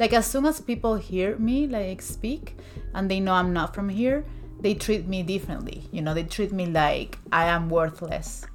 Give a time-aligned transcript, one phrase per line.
[0.00, 2.56] Like as soon as people hear me like speak
[2.94, 4.24] and they know I'm not from here,
[4.58, 5.86] they treat me differently.
[5.92, 8.46] You know, they treat me like I am worthless.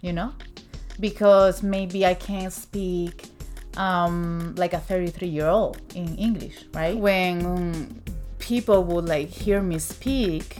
[0.00, 0.32] You know?
[0.98, 3.26] Because maybe I can't speak
[3.76, 6.96] um, like a 33 year old in English, right?
[6.96, 8.00] When
[8.38, 10.56] people would like hear me speak,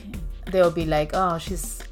[0.52, 1.82] they'll be like, oh, she's,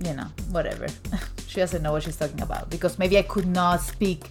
[0.00, 0.88] you know, whatever.
[1.46, 2.70] she doesn't know what she's talking about.
[2.70, 4.30] Because maybe I could not speak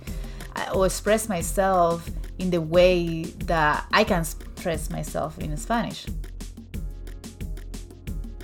[0.58, 2.10] uh, or express myself
[2.42, 6.08] in the way that I can express myself in Spanish.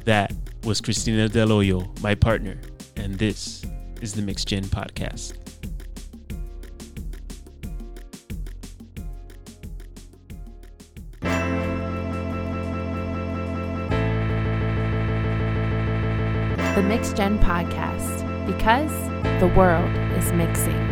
[0.06, 0.32] That
[0.64, 2.58] was Cristina Del Hoyo, my partner,
[2.96, 3.66] and this
[4.02, 5.34] is the Mixed Gen Podcast.
[16.76, 18.92] The Mixed Gen Podcast, because
[19.40, 20.87] the world is mixing.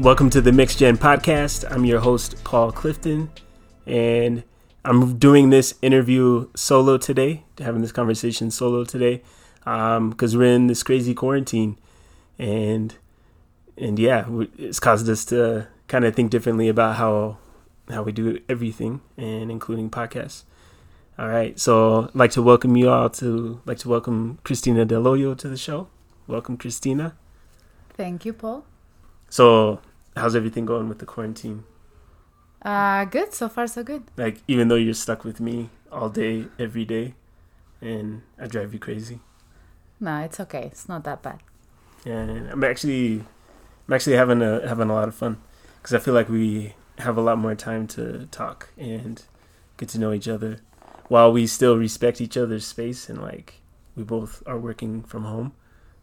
[0.00, 1.68] Welcome to the Mixed Gen Podcast.
[1.68, 3.32] I'm your host, Paul Clifton,
[3.84, 4.44] and
[4.84, 9.22] I'm doing this interview solo today, having this conversation solo today,
[9.64, 11.78] because um, we're in this crazy quarantine,
[12.38, 12.94] and
[13.76, 14.24] and yeah,
[14.56, 17.38] it's caused us to kind of think differently about how
[17.90, 20.44] how we do everything, and including podcasts.
[21.18, 25.02] All right, so I'd like to welcome you all to like to welcome Christina Del
[25.02, 25.88] Hoyo to the show.
[26.28, 27.16] Welcome, Christina.
[27.94, 28.64] Thank you, Paul.
[29.28, 29.80] So,
[30.18, 31.64] how's everything going with the quarantine?
[32.62, 33.32] Uh, good.
[33.34, 34.04] So far, so good.
[34.16, 37.14] Like, even though you're stuck with me all day, every day,
[37.80, 39.20] and I drive you crazy.
[40.00, 40.64] No, it's okay.
[40.64, 41.40] It's not that bad.
[42.04, 43.24] Yeah, I'm actually,
[43.86, 45.38] I'm actually having a having a lot of fun
[45.76, 49.22] because I feel like we have a lot more time to talk and
[49.76, 50.58] get to know each other
[51.08, 53.54] while we still respect each other's space and like
[53.96, 55.52] we both are working from home.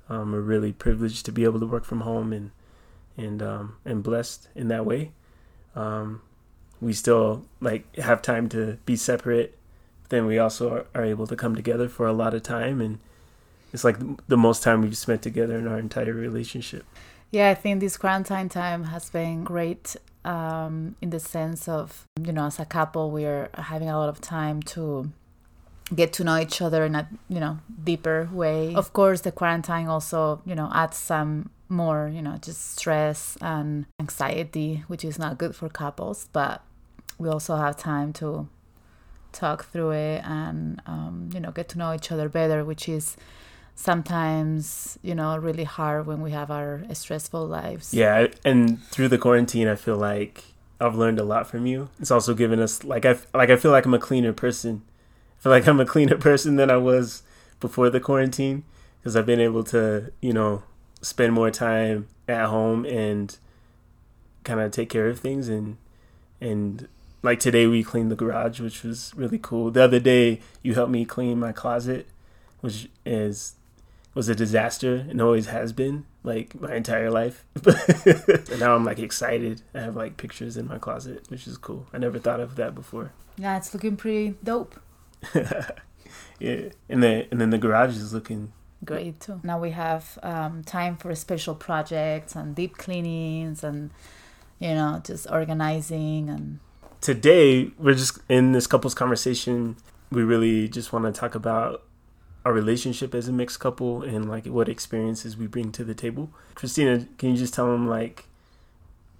[0.09, 2.51] Um, we're really privileged to be able to work from home and
[3.17, 5.11] and um, and blessed in that way.
[5.75, 6.21] Um,
[6.81, 9.57] we still like have time to be separate.
[10.09, 12.99] Then we also are, able to come together for a lot of time, and
[13.73, 16.85] it's like the most time we've spent together in our entire relationship.
[17.31, 22.31] Yeah, I think this quarantine time has been great um, in the sense of you
[22.31, 25.11] know, as a couple, we are having a lot of time to
[25.93, 28.73] get to know each other in a you know deeper way.
[28.75, 33.85] Of course, the quarantine also you know adds some more you know just stress and
[33.99, 36.29] anxiety, which is not good for couples.
[36.33, 36.61] But
[37.17, 38.47] we also have time to
[39.31, 43.17] talk through it and um, you know get to know each other better, which is
[43.75, 47.93] sometimes you know really hard when we have our stressful lives.
[47.93, 50.43] Yeah, and through the quarantine, I feel like
[50.79, 51.89] I've learned a lot from you.
[51.99, 54.81] It's also given us like I like I feel like I'm a cleaner person
[55.37, 57.23] I feel like I'm a cleaner person than I was
[57.59, 58.63] before the quarantine
[58.99, 60.63] because I've been able to, you know,
[61.05, 63.37] spend more time at home and
[64.43, 65.77] kind of take care of things and
[66.41, 66.87] and
[67.21, 69.69] like today we cleaned the garage which was really cool.
[69.69, 72.07] The other day you helped me clean my closet
[72.61, 73.55] which is
[74.15, 77.45] was a disaster and always has been like my entire life.
[77.65, 79.61] and now I'm like excited.
[79.75, 81.85] I have like pictures in my closet, which is cool.
[81.93, 83.11] I never thought of that before.
[83.37, 84.79] Yeah, it's looking pretty dope.
[86.39, 89.39] yeah, and then and then the garage is looking great too.
[89.43, 93.91] Now we have um, time for special projects and deep cleanings and
[94.59, 96.59] you know just organizing and.
[97.01, 99.77] Today we're just in this couples conversation.
[100.11, 101.83] We really just want to talk about
[102.43, 106.31] our relationship as a mixed couple and like what experiences we bring to the table.
[106.55, 108.25] Christina, can you just tell them like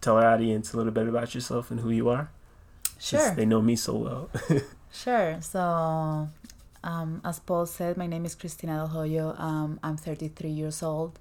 [0.02, 2.30] tell our audience a little bit about yourself and who you are?
[3.00, 3.36] Sure.
[3.36, 4.30] They know me so well.
[5.04, 5.38] Sure.
[5.42, 6.30] So,
[6.86, 9.40] um, as Paul said, my name is Cristina Del Hoyo.
[9.40, 11.20] Um, I'm 33 years old,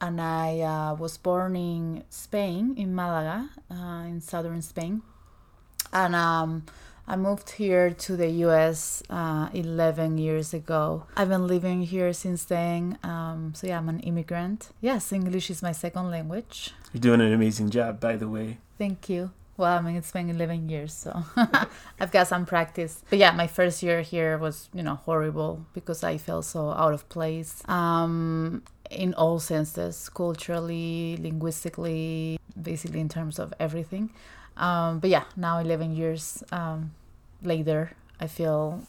[0.00, 5.02] and I uh, was born in Spain, in Malaga, uh, in southern Spain.
[5.92, 6.64] And um,
[7.06, 11.04] I moved here to the US uh, 11 years ago.
[11.16, 12.98] I've been living here since then.
[13.02, 14.70] Um, so, yeah, I'm an immigrant.
[14.80, 16.72] Yes, English is my second language.
[16.94, 18.58] You're doing an amazing job, by the way.
[18.78, 19.30] Thank you.
[19.56, 21.24] Well, I mean, it's been 11 years, so
[22.00, 23.02] I've got some practice.
[23.08, 26.92] But yeah, my first year here was, you know, horrible because I felt so out
[26.92, 34.10] of place um, in all senses culturally, linguistically, basically in terms of everything.
[34.56, 36.92] Um, but yeah, now 11 years um,
[37.42, 38.82] later, I feel.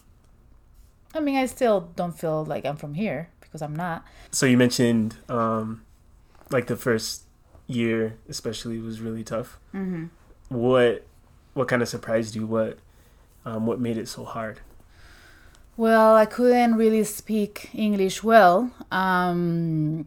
[1.14, 4.04] I mean, I still don't feel like I'm from here because I'm not.
[4.32, 5.82] So you mentioned um,
[6.50, 7.22] like the first
[7.68, 9.60] year, especially, was really tough.
[9.72, 10.06] Mm-hmm
[10.48, 11.04] what
[11.54, 12.46] what kind of surprised you?
[12.46, 12.78] What
[13.44, 14.60] Um, what made it so hard?
[15.76, 18.72] Well, I couldn't really speak English well.
[18.90, 20.06] Um,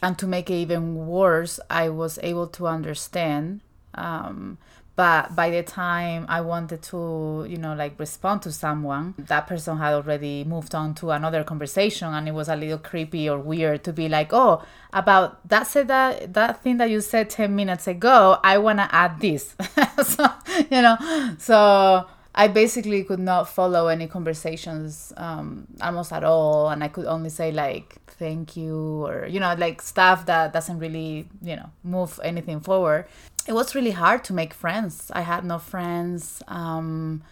[0.00, 3.60] and to make it even worse, I was able to understand.
[3.94, 4.58] Um,
[4.98, 9.78] but by the time I wanted to, you know, like respond to someone, that person
[9.78, 13.84] had already moved on to another conversation, and it was a little creepy or weird
[13.84, 14.60] to be like, "Oh,
[14.92, 18.92] about that said that that thing that you said ten minutes ago, I want to
[18.92, 19.54] add this,"
[20.02, 20.26] so
[20.68, 20.96] you know,
[21.38, 22.04] so
[22.34, 27.30] I basically could not follow any conversations um, almost at all, and I could only
[27.30, 32.18] say like "thank you" or you know, like stuff that doesn't really you know move
[32.24, 33.06] anything forward.
[33.48, 35.10] It was really hard to make friends.
[35.14, 36.42] I had no friends.
[36.48, 37.22] Um,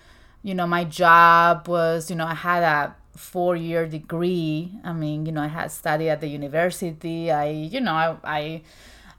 [0.42, 4.72] you know, my job was you know I had a four-year degree.
[4.82, 7.30] I mean, you know, I had studied at the university.
[7.30, 8.62] I you know I I,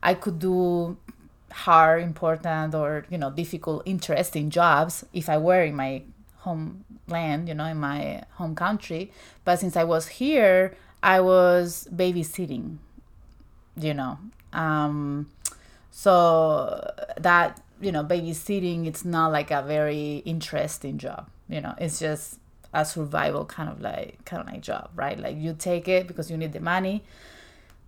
[0.01, 0.97] I could do
[1.51, 6.01] hard, important, or you know, difficult, interesting jobs if I were in my
[6.37, 9.11] homeland, you know, in my home country.
[9.45, 12.77] But since I was here, I was babysitting,
[13.79, 14.17] you know.
[14.53, 15.29] Um,
[15.97, 21.27] so that you know, babysitting, it's not like a very interesting job.
[21.49, 22.39] You know, it's just
[22.73, 25.19] a survival kind of like kind of like job, right?
[25.19, 27.03] Like you take it because you need the money.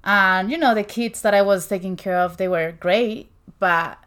[0.03, 3.29] And you know, the kids that I was taking care of, they were great
[3.59, 3.97] but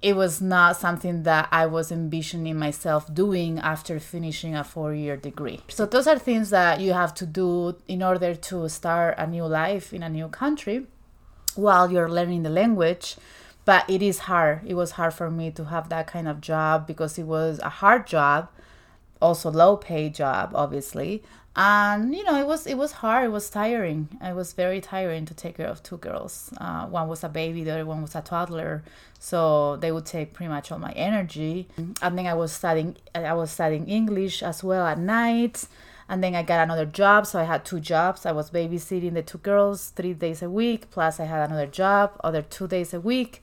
[0.00, 5.16] it was not something that I was envisioning myself doing after finishing a four year
[5.16, 5.60] degree.
[5.68, 9.44] So, those are things that you have to do in order to start a new
[9.44, 10.86] life in a new country
[11.54, 13.16] while you're learning the language.
[13.64, 14.62] But it is hard.
[14.66, 17.68] It was hard for me to have that kind of job because it was a
[17.68, 18.48] hard job,
[19.20, 21.22] also low paid job, obviously.
[21.54, 23.26] And you know it was it was hard.
[23.26, 24.08] It was tiring.
[24.22, 26.50] It was very tiring to take care of two girls.
[26.56, 28.82] Uh, one was a baby the other one was a toddler.
[29.18, 31.68] So they would take pretty much all my energy.
[32.00, 35.66] And then i was studying i was studying english as well at night
[36.12, 39.22] and then i got another job so i had two jobs i was babysitting the
[39.22, 43.00] two girls three days a week plus i had another job other two days a
[43.00, 43.42] week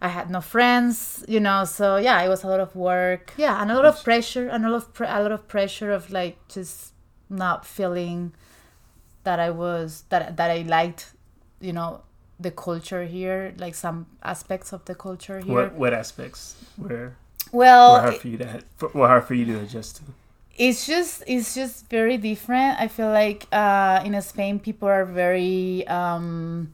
[0.00, 1.64] I had no friends, you know.
[1.64, 3.32] So yeah, it was a lot of work.
[3.36, 5.90] Yeah, and a lot of pressure, and a lot of pre- a lot of pressure
[5.90, 6.92] of like just
[7.30, 8.34] not feeling
[9.24, 11.14] that I was that that I liked,
[11.60, 12.02] you know,
[12.38, 15.54] the culture here, like some aspects of the culture here.
[15.54, 17.14] What what aspects were
[17.52, 18.62] well were hard for you to
[18.92, 20.02] were hard for you to adjust to?
[20.58, 22.80] It's just it's just very different.
[22.80, 26.72] I feel like uh, in Spain people are very um,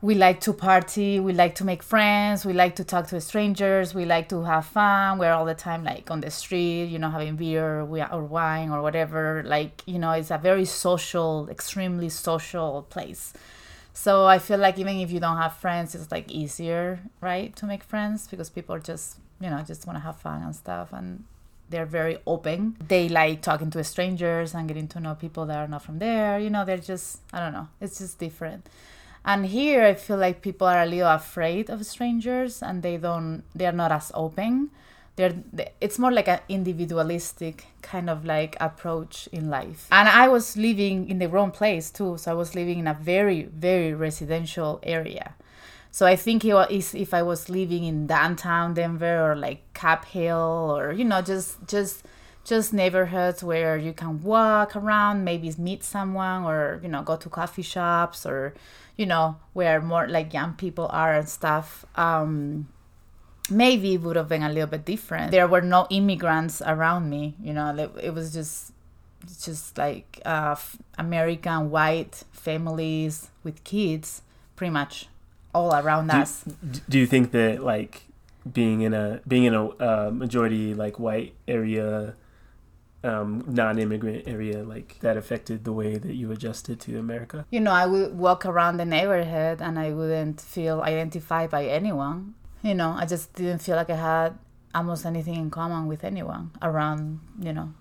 [0.00, 3.94] we like to party we like to make friends we like to talk to strangers
[3.94, 5.18] we like to have fun.
[5.18, 8.80] We're all the time like on the street you know having beer or wine or
[8.80, 9.42] whatever.
[9.44, 13.32] Like you know it's a very social extremely social place.
[13.92, 17.66] So i feel like even if you don't have friends it's like easier right to
[17.66, 20.92] make friends because people just you know just want to have fun and stuff.
[20.92, 21.24] And
[21.70, 22.76] they're very open.
[22.86, 26.38] They like talking to strangers and getting to know people that are not from there.
[26.38, 27.68] You know they're just i don't know.
[27.80, 28.66] It's just different.
[29.24, 33.42] And here i feel like people are a little afraid of strangers and they don't
[33.54, 34.70] they're not as open.
[35.16, 35.34] They're
[35.80, 39.88] it's more like an individualistic kind of like approach in life.
[39.90, 42.16] And i was living in the wrong place too.
[42.18, 45.34] So i was living in a very very residential area
[45.90, 50.04] so i think it was, if i was living in downtown denver or like cap
[50.06, 52.04] hill or you know just just
[52.44, 57.28] just neighborhoods where you can walk around maybe meet someone or you know go to
[57.28, 58.54] coffee shops or
[58.98, 62.68] you know, where more like young people are and stuff, um,
[63.48, 65.30] maybe it would have been a little bit different.
[65.30, 68.72] There were no immigrants around me, you know, it was just
[69.42, 70.56] just like uh,
[70.98, 74.22] American white families with kids,
[74.56, 75.08] pretty much
[75.58, 76.44] all around do, us.
[76.88, 78.02] Do you think that like
[78.50, 82.14] being in a being in a uh, majority like white area
[83.04, 87.46] um, non-immigrant area like that affected the way that you adjusted to America?
[87.50, 92.34] You know, I would walk around the neighborhood and I wouldn't feel identified by anyone.
[92.62, 94.38] You know, I just didn't feel like I had
[94.74, 97.72] almost anything in common with anyone around, you know,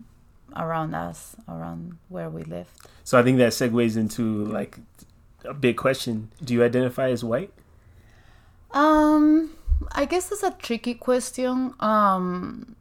[0.56, 2.70] around us, around where we lived.
[3.04, 4.78] So I think that segues into like
[5.46, 6.30] a big question.
[6.44, 7.52] Do you identify as white?
[8.72, 9.52] Um,
[9.92, 11.74] I guess it's a tricky question.
[11.80, 12.76] Um,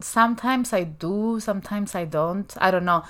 [0.00, 2.52] sometimes I do, sometimes I don't.
[2.60, 3.04] I don't know.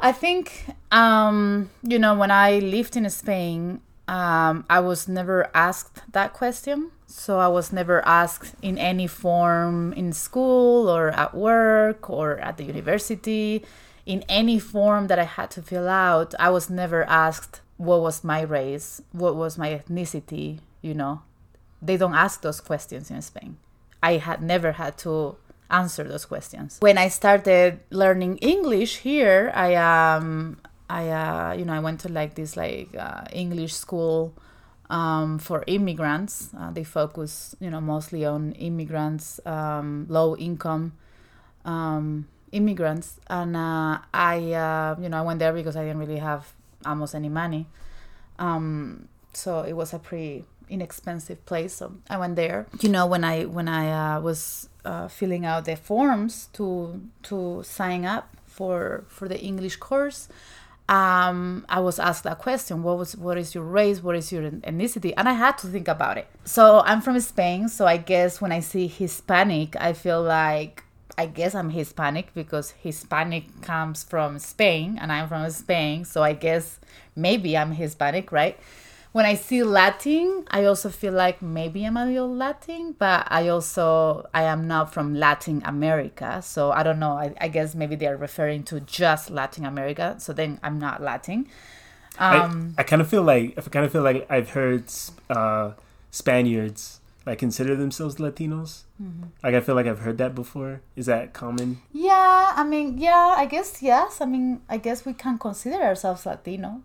[0.00, 6.02] I think, um, you know, when I lived in Spain, um, I was never asked
[6.12, 6.90] that question.
[7.06, 12.56] So I was never asked in any form in school or at work or at
[12.56, 13.64] the university,
[14.06, 16.34] in any form that I had to fill out.
[16.40, 21.22] I was never asked what was my race, what was my ethnicity, you know.
[21.82, 23.58] They don't ask those questions in Spain.
[24.02, 25.36] I had never had to
[25.70, 26.78] answer those questions.
[26.80, 30.58] When I started learning English here, I um
[30.88, 34.34] I uh, you know I went to like this like uh, English school
[34.90, 36.50] um, for immigrants.
[36.56, 40.92] Uh, they focus you know mostly on immigrants, um, low income
[41.64, 46.20] um, immigrants, and uh, I uh, you know I went there because I didn't really
[46.20, 46.52] have
[46.84, 47.66] almost any money.
[48.38, 53.24] Um, so it was a pretty inexpensive place so i went there you know when
[53.24, 59.04] i when i uh, was uh, filling out the forms to to sign up for
[59.08, 60.28] for the english course
[60.88, 64.02] um, I was asked that question: What was, what is your race?
[64.02, 65.14] What is your ethnicity?
[65.16, 66.26] And I had to think about it.
[66.44, 70.84] So I'm from Spain, so I guess when I see Hispanic, I feel like
[71.16, 76.32] I guess I'm Hispanic because Hispanic comes from Spain, and I'm from Spain, so I
[76.32, 76.80] guess
[77.14, 78.58] maybe I'm Hispanic, right?
[79.12, 83.48] When I see Latin, I also feel like maybe I'm a little Latin, but I
[83.48, 87.12] also I am not from Latin America, so I don't know.
[87.12, 91.02] I, I guess maybe they are referring to just Latin America, so then I'm not
[91.02, 91.46] Latin.
[92.18, 94.84] Um, I, I kind of feel like I kind of feel like I've heard
[95.28, 95.72] uh,
[96.10, 98.82] Spaniards like consider themselves Latinos.
[99.00, 99.24] Mm-hmm.
[99.42, 100.80] Like I feel like I've heard that before.
[100.96, 101.82] Is that common?
[101.92, 104.22] Yeah, I mean, yeah, I guess yes.
[104.22, 106.82] I mean, I guess we can consider ourselves Latino,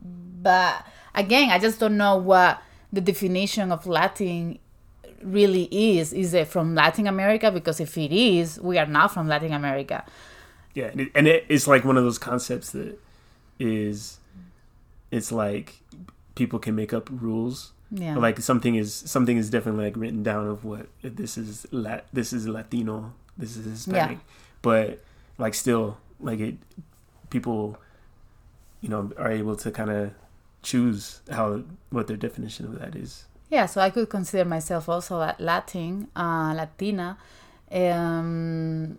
[0.00, 4.58] but again, I just don't know what the definition of Latin
[5.22, 6.12] really is.
[6.12, 7.50] Is it from Latin America?
[7.50, 10.04] Because if it is, we are not from Latin America.
[10.74, 12.98] Yeah, and, it, and it, it's like one of those concepts that
[13.58, 14.18] is,
[15.10, 15.80] it's like
[16.34, 17.72] people can make up rules.
[17.90, 18.16] Yeah.
[18.16, 22.32] Like something is something is definitely like written down of what this is La, this
[22.32, 24.34] is Latino, this is Hispanic, yeah.
[24.62, 25.04] but
[25.38, 26.56] like still like it
[27.30, 27.76] people
[28.80, 30.10] you know are able to kind of
[30.64, 33.26] choose how what their definition of that is.
[33.50, 37.18] Yeah, so I could consider myself also a Latin, uh, Latina.
[37.70, 38.98] Um,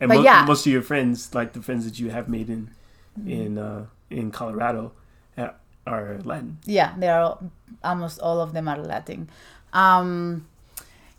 [0.00, 0.44] and mo- yeah.
[0.46, 2.70] most of your friends, like the friends that you have made in
[3.18, 3.30] mm-hmm.
[3.30, 4.92] in uh, in Colorado,
[5.36, 5.50] uh,
[5.86, 6.58] are Latin.
[6.64, 7.38] Yeah, they are
[7.82, 9.28] almost all of them are Latin.
[9.72, 10.46] Um,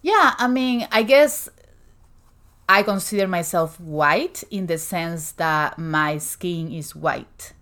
[0.01, 1.49] yeah, I mean, I guess
[2.67, 7.53] I consider myself white in the sense that my skin is white.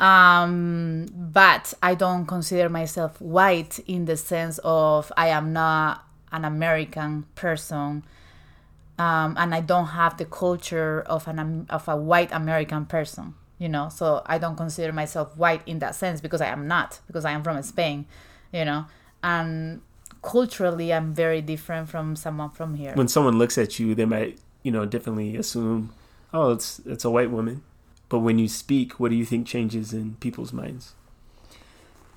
[0.00, 6.44] Um, but I don't consider myself white in the sense of I am not an
[6.44, 8.02] American person.
[8.98, 13.68] Um, and I don't have the culture of an of a white American person, you
[13.68, 13.88] know.
[13.88, 17.32] So I don't consider myself white in that sense because I am not because I
[17.32, 18.06] am from Spain,
[18.52, 18.86] you know.
[19.22, 19.80] And
[20.22, 22.92] culturally, I'm very different from someone from here.
[22.94, 25.94] When someone looks at you, they might, you know, definitely assume,
[26.34, 27.62] oh, it's it's a white woman.
[28.10, 30.92] But when you speak, what do you think changes in people's minds?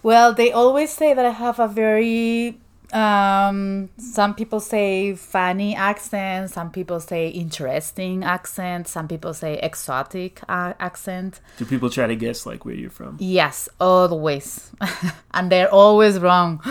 [0.02, 2.60] Well, they always say that I have a very
[2.92, 10.42] um, some people say funny accent, some people say interesting accent, some people say exotic
[10.48, 11.40] uh, accent.
[11.58, 13.18] Do people try to guess like where you're from?
[13.20, 14.72] Yes, always.
[15.34, 16.62] and they're always wrong.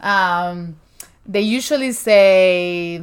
[0.00, 0.76] Um,
[1.26, 3.02] they usually say,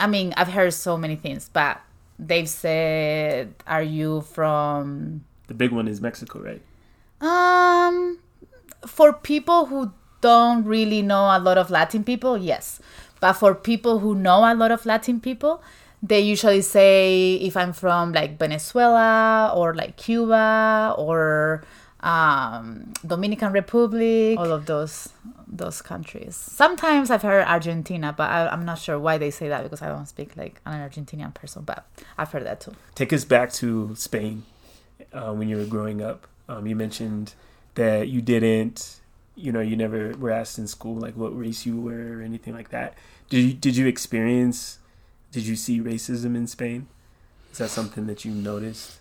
[0.00, 1.80] I mean, I've heard so many things, but
[2.26, 6.62] they've said, "Are you from?" The big one is Mexico, right?
[7.20, 8.18] Um,
[8.86, 12.80] for people who don't really know a lot of Latin people, yes,
[13.20, 15.62] but for people who know a lot of Latin people,
[16.02, 21.62] they usually say if I'm from like Venezuela or like Cuba or
[22.02, 25.10] um, Dominican Republic, all of those
[25.46, 26.34] those countries.
[26.34, 29.88] Sometimes I've heard Argentina, but I, am not sure why they say that because I
[29.88, 31.62] don't speak like an Argentinian person.
[31.62, 31.86] But
[32.18, 32.72] I've heard that too.
[32.94, 34.44] Take us back to Spain
[35.12, 36.26] uh, when you were growing up.
[36.48, 37.34] Um, you mentioned
[37.74, 39.00] that you didn't,
[39.36, 42.54] you know, you never were asked in school like what race you were or anything
[42.54, 42.94] like that.
[43.28, 44.78] Did you did you experience?
[45.30, 46.88] Did you see racism in Spain?
[47.52, 48.98] Is that something that you noticed?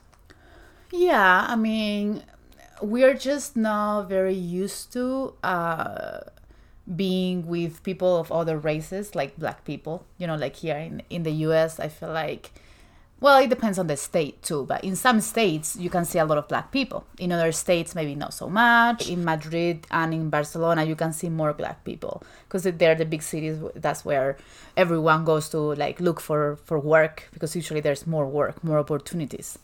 [0.91, 2.24] Yeah, I mean,
[2.81, 6.19] we're just now very used to uh,
[6.95, 10.05] being with people of other races, like black people.
[10.17, 12.51] You know, like here in, in the US, I feel like,
[13.19, 16.25] well, it depends on the state too, but in some states, you can see a
[16.25, 17.05] lot of black people.
[17.19, 19.07] In other states, maybe not so much.
[19.07, 23.21] In Madrid and in Barcelona, you can see more black people because they're the big
[23.21, 23.59] cities.
[23.75, 24.38] That's where
[24.75, 29.59] everyone goes to like look for, for work because usually there's more work, more opportunities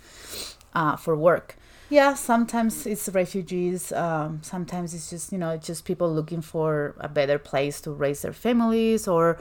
[0.75, 1.57] uh, for work
[1.89, 7.07] yeah sometimes it's refugees um, sometimes it's just you know just people looking for a
[7.07, 9.39] better place to raise their families or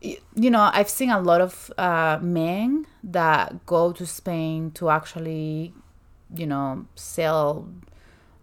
[0.00, 5.72] you know i've seen a lot of uh, men that go to spain to actually
[6.34, 7.68] you know sell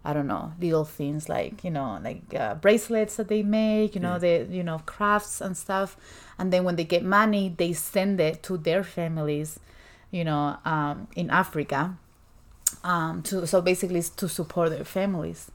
[0.06, 4.02] I don't know, little things like, you know, like uh, bracelets that they make, you
[4.02, 5.96] know, the, you know, crafts and stuff.
[6.38, 9.58] And then when they get money, they send it to their families,
[10.10, 11.96] you know, um, in Africa.
[12.84, 15.50] Um, to so basically to support their families.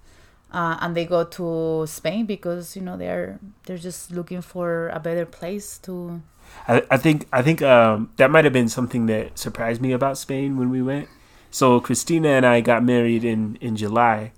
[0.51, 4.99] Uh, and they go to Spain because you know they're they're just looking for a
[4.99, 6.21] better place to.
[6.67, 10.17] I, I think I think um, that might have been something that surprised me about
[10.17, 11.07] Spain when we went.
[11.51, 14.31] So Christina and I got married in in July,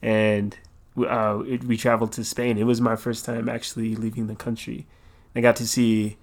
[0.00, 0.56] and
[0.96, 2.58] uh, it, we traveled to Spain.
[2.58, 4.86] It was my first time actually leaving the country.
[5.34, 6.16] I got to see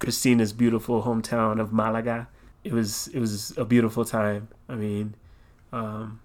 [0.00, 2.28] Christina's beautiful hometown of Malaga.
[2.64, 4.48] It was it was a beautiful time.
[4.68, 5.14] I mean,
[5.72, 6.20] um,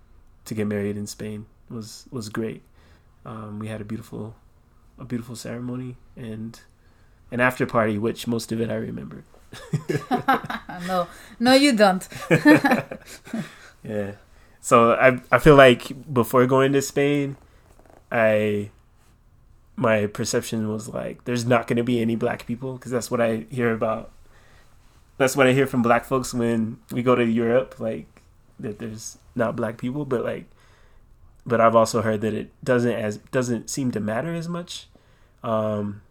[0.45, 2.61] to get married in Spain was was great.
[3.25, 4.35] Um, we had a beautiful
[4.99, 6.59] a beautiful ceremony and
[7.31, 9.23] an after party, which most of it I remember.
[10.87, 11.07] no,
[11.39, 12.07] no, you don't.
[13.83, 14.13] yeah.
[14.59, 17.37] So I I feel like before going to Spain,
[18.11, 18.71] I
[19.75, 23.21] my perception was like there's not going to be any black people because that's what
[23.21, 24.11] I hear about.
[25.17, 28.21] That's what I hear from black folks when we go to Europe, like
[28.59, 30.45] that there's not black people, but like
[31.47, 34.87] but I've also heard that it doesn't as doesn't seem to matter as much.
[35.43, 36.01] Um,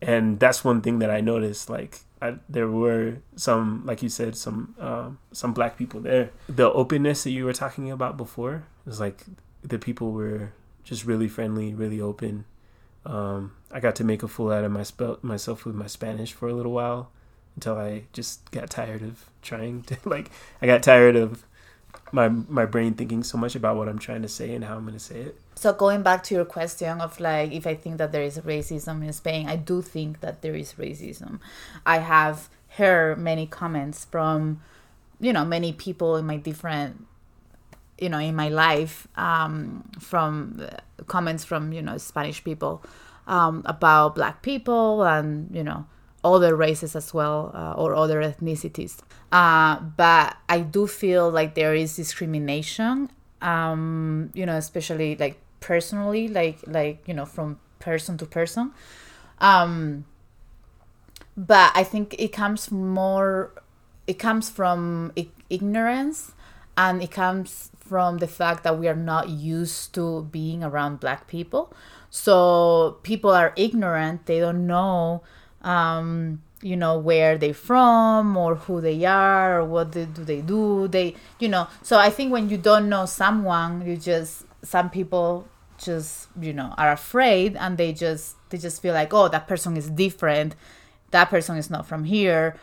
[0.00, 1.68] and that's one thing that I noticed.
[1.68, 6.30] Like I, there were some, like you said, some um, some black people there.
[6.48, 9.24] The openness that you were talking about before was like
[9.62, 10.52] the people were
[10.84, 12.44] just really friendly, really open.
[13.04, 16.32] Um, I got to make a fool out of my spell myself with my Spanish
[16.32, 17.10] for a little while
[17.56, 20.30] until I just got tired of trying to like.
[20.62, 21.44] I got tired of
[22.14, 24.82] my my brain thinking so much about what I'm trying to say and how I'm
[24.82, 25.38] going to say it.
[25.56, 29.04] So going back to your question of like if I think that there is racism
[29.04, 31.40] in Spain, I do think that there is racism.
[31.84, 34.62] I have heard many comments from
[35.20, 37.04] you know many people in my different
[37.98, 40.62] you know in my life um, from
[41.08, 42.82] comments from you know Spanish people
[43.26, 45.84] um, about black people and you know
[46.24, 48.98] other races as well uh, or other ethnicities.
[49.30, 53.10] Uh, but I do feel like there is discrimination,
[53.42, 58.72] um, you know, especially like personally, like like you know, from person to person.
[59.38, 60.06] Um,
[61.36, 63.52] but I think it comes more,
[64.06, 65.12] it comes from
[65.50, 66.32] ignorance,
[66.76, 71.26] and it comes from the fact that we are not used to being around black
[71.26, 71.72] people.
[72.08, 75.22] So people are ignorant; they don't know
[75.64, 80.40] um, you know where they're from or who they are or what they, do they
[80.40, 80.88] do.
[80.88, 85.46] They you know so i think when you don't know someone you just some people
[85.76, 89.76] just you know are afraid and they just they just feel like oh that person
[89.76, 90.54] is different.
[91.10, 92.56] That person is not from here.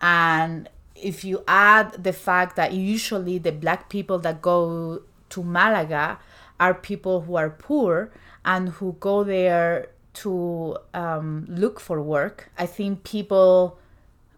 [0.00, 6.18] And if you add the fact that usually the black people that go to malaga
[6.58, 8.10] are people who are poor
[8.44, 9.88] and who go there
[10.22, 12.50] to um, look for work.
[12.58, 13.78] I think people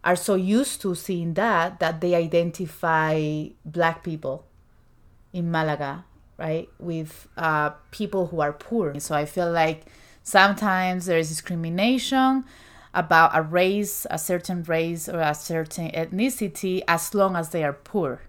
[0.03, 4.45] are so used to seeing that that they identify black people
[5.31, 6.05] in Malaga,
[6.37, 8.99] right, with uh, people who are poor.
[8.99, 9.85] So I feel like
[10.23, 12.45] sometimes there is discrimination
[12.93, 17.73] about a race, a certain race, or a certain ethnicity as long as they are
[17.73, 18.21] poor.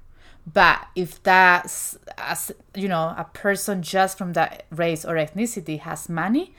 [0.47, 6.09] But if that's, as, you know, a person just from that race or ethnicity has
[6.09, 6.55] money,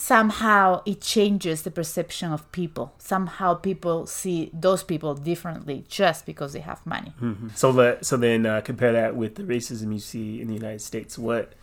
[0.00, 2.94] somehow it changes the perception of people.
[2.98, 7.12] Somehow people see those people differently just because they have money.
[7.20, 7.48] Mm-hmm.
[7.56, 10.82] So let so then uh, compare that with the racism you see in the United
[10.82, 11.18] States.
[11.18, 11.54] What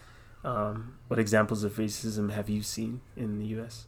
[0.43, 3.87] um, what examples of racism have you seen in the U.S.?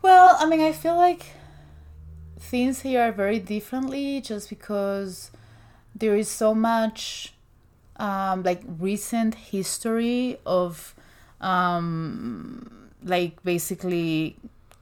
[0.00, 1.26] Well, I mean, I feel like
[2.38, 5.30] things here are very differently just because
[5.94, 7.34] there is so much
[7.96, 10.94] um, like recent history of
[11.42, 14.36] um, like basically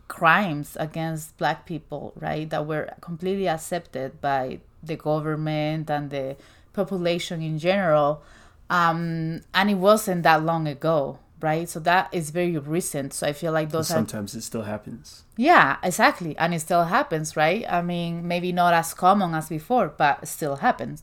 [0.08, 2.48] crimes against black people, right?
[2.50, 6.37] That were completely accepted by the government and the
[6.72, 8.22] population in general.
[8.70, 11.68] Um, and it wasn't that long ago, right?
[11.68, 13.12] So that is very recent.
[13.12, 15.24] So I feel like those sometimes are, it still happens.
[15.37, 17.64] Yeah, exactly, and it still happens, right?
[17.68, 21.02] I mean, maybe not as common as before, but still happens,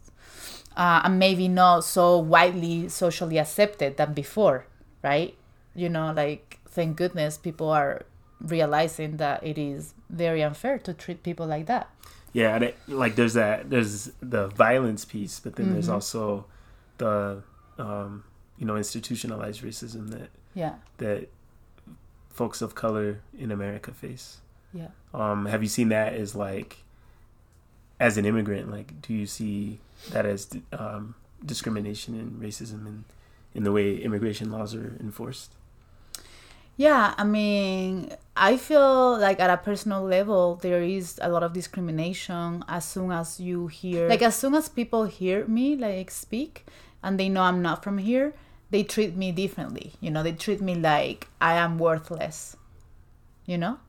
[0.78, 4.66] uh, and maybe not so widely socially accepted than before,
[5.04, 5.36] right?
[5.76, 8.06] You know, like thank goodness people are
[8.42, 11.90] realizing that it is very unfair to treat people like that.
[12.32, 15.74] Yeah, and it, like there's that there's the violence piece, but then mm-hmm.
[15.74, 16.46] there's also
[16.98, 17.42] the
[17.78, 18.24] um,
[18.58, 21.30] you know institutionalized racism that yeah that
[22.30, 24.38] folks of color in America face.
[24.74, 24.90] Yeah.
[25.14, 26.78] Um, have you seen that as like
[28.00, 28.72] as an immigrant?
[28.72, 29.80] Like, do you see
[30.12, 33.06] that as um, discrimination and racism in
[33.56, 35.52] in the way immigration laws are enforced?
[36.80, 41.52] Yeah, I mean, I feel like at a personal level, there is a lot of
[41.52, 46.66] discrimination as soon as you hear, like, as soon as people hear me, like, speak
[47.04, 48.34] and they know I'm not from here,
[48.70, 49.92] they treat me differently.
[50.00, 52.56] You know, they treat me like I am worthless,
[53.46, 53.80] you know,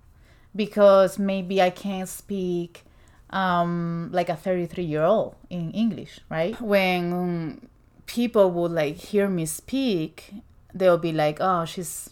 [0.56, 2.82] because maybe I can't speak
[3.30, 6.60] um, like a 33 year old in English, right?
[6.60, 7.68] When
[8.06, 10.34] people would like hear me speak,
[10.74, 12.10] they'll be like, oh, she's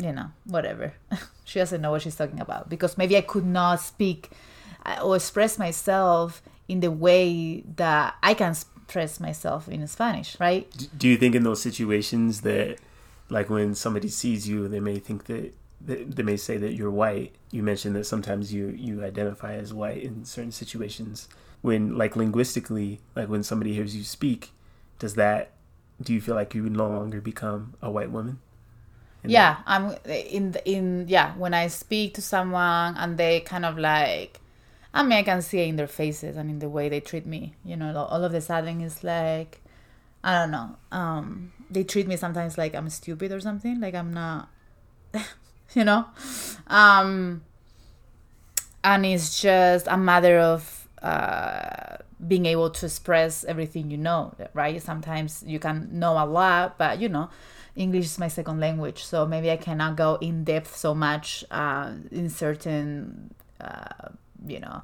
[0.00, 0.94] you know, whatever.
[1.44, 4.30] she doesn't know what she's talking about because maybe I could not speak
[4.86, 10.66] uh, or express myself in the way that I can express myself in Spanish, right?
[10.96, 12.78] Do you think in those situations that,
[13.28, 17.34] like, when somebody sees you, they may think that they may say that you're white.
[17.50, 21.26] You mentioned that sometimes you you identify as white in certain situations.
[21.62, 24.50] When like linguistically, like when somebody hears you speak,
[24.98, 25.52] does that
[26.02, 28.40] do you feel like you no longer become a white woman?
[29.24, 34.40] Yeah i'm in in yeah when i speak to someone and they kind of like
[34.94, 37.26] i mean i can see it in their faces and in the way they treat
[37.26, 39.60] me you know all of the sudden it's like
[40.24, 44.12] i don't know um they treat me sometimes like i'm stupid or something like i'm
[44.12, 44.48] not
[45.74, 46.06] you know?
[46.66, 47.42] Um
[48.82, 54.80] and it's just a matter of uh being able to express everything you know right?
[54.82, 57.30] Sometimes you can know a lot but you know
[57.76, 61.92] English is my second language, so maybe I cannot go in depth so much uh,
[62.10, 64.08] in certain, uh,
[64.46, 64.82] you know,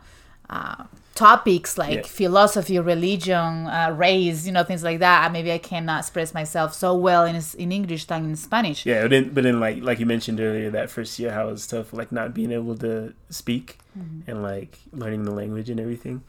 [0.49, 2.03] uh, topics like yeah.
[2.03, 5.33] philosophy, religion, uh, race, you know, things like that.
[5.33, 8.87] Maybe I cannot express myself so well in in English than in Spanish.
[8.87, 11.53] Yeah, but then, but then like like you mentioned earlier, that first year how it
[11.53, 14.31] was tough, like not being able to speak mm-hmm.
[14.31, 16.23] and like learning the language and everything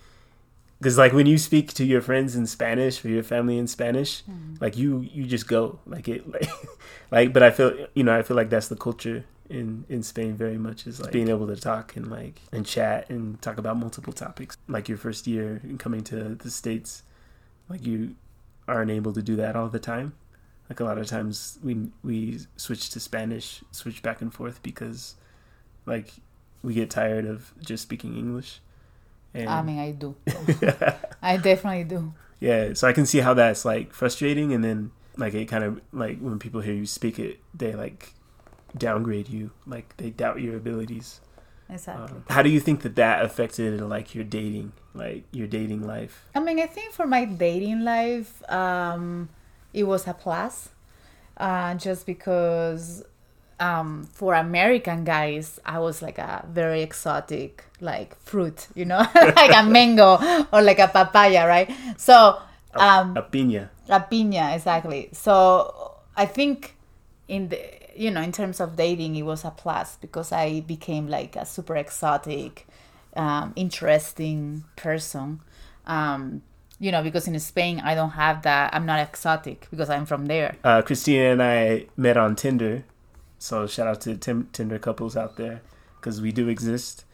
[0.80, 4.24] because like when you speak to your friends in spanish or your family in spanish
[4.24, 4.60] mm.
[4.62, 6.50] like you you just go like it like
[7.12, 10.36] like but i feel you know i feel like that's the culture in in spain
[10.36, 13.78] very much is like being able to talk and like and chat and talk about
[13.78, 14.58] multiple topics.
[14.68, 17.04] Like your first year in coming to the states
[17.70, 18.16] like you
[18.68, 20.14] aren't able to do that all the time.
[20.70, 25.16] Like a lot of times we we switch to spanish switch back and forth because
[25.86, 26.12] like
[26.62, 28.60] we get tired of just speaking english
[29.34, 30.16] and I mean, I do.
[31.22, 32.14] I definitely do.
[32.40, 35.82] Yeah, so I can see how that's like frustrating, and then like it kind of
[35.92, 38.14] like when people hear you speak it, they like
[38.78, 41.22] downgrade you, like they doubt your abilities.
[41.70, 42.16] Exactly.
[42.16, 46.26] Um, how do you think that that affected like your dating, like your dating life?
[46.34, 49.30] I mean, I think for my dating life, um,
[49.74, 50.70] it was a plus,
[51.36, 53.04] uh, just because
[53.60, 59.56] um, for American guys, I was like a very exotic like fruit, you know, like
[59.56, 60.18] a mango
[60.52, 61.72] or like a papaya, right?
[61.98, 62.40] So
[62.76, 63.70] um, a, a piña.
[63.90, 65.10] A piña, exactly.
[65.14, 66.76] So I think
[67.28, 67.60] in the
[67.96, 71.46] you know in terms of dating, it was a plus because I became like a
[71.46, 72.68] super exotic,
[73.16, 75.42] um, interesting person.
[75.86, 76.42] Um,
[76.80, 78.74] you know, because in Spain I don't have that.
[78.74, 80.58] I'm not exotic because I'm from there.
[80.64, 82.84] Uh, Christina and I met on Tinder
[83.40, 85.62] so shout out to Tim, Tinder couples out there
[86.00, 87.06] because we do exist.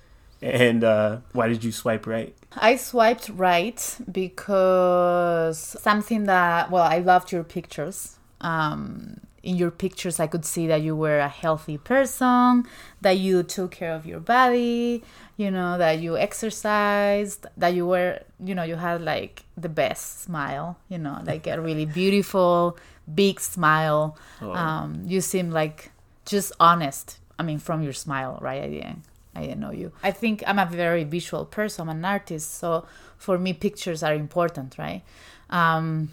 [0.41, 2.35] And uh, why did you swipe right?
[2.55, 8.17] I swiped right because something that well, I loved your pictures.
[8.41, 12.65] Um, in your pictures, I could see that you were a healthy person,
[13.01, 15.03] that you took care of your body,
[15.35, 20.23] you know, that you exercised, that you were, you know, you had like the best
[20.23, 22.77] smile, you know, like a really beautiful,
[23.13, 24.17] big smile.
[24.41, 24.53] Oh.
[24.53, 25.91] Um, you seem like
[26.25, 27.19] just honest.
[27.37, 28.63] I mean, from your smile, right?
[28.63, 29.03] I didn't,
[29.35, 29.91] I didn't know you.
[30.03, 31.89] I think I'm a very visual person.
[31.89, 32.85] I'm an artist, so
[33.17, 35.01] for me, pictures are important, right?
[35.49, 36.09] Um,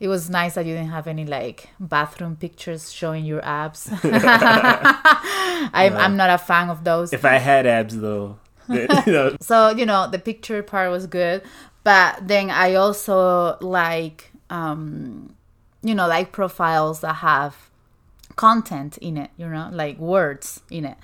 [0.00, 3.88] it was nice that you didn't have any like bathroom pictures showing your abs.
[4.02, 7.12] I'm, I'm not a fan of those.
[7.12, 8.38] If I had abs, though.
[9.40, 11.42] So you know the picture part was good,
[11.84, 15.34] but then I also like um,
[15.82, 17.70] you know like profiles that have
[18.36, 20.96] content in it, you know, like words in it.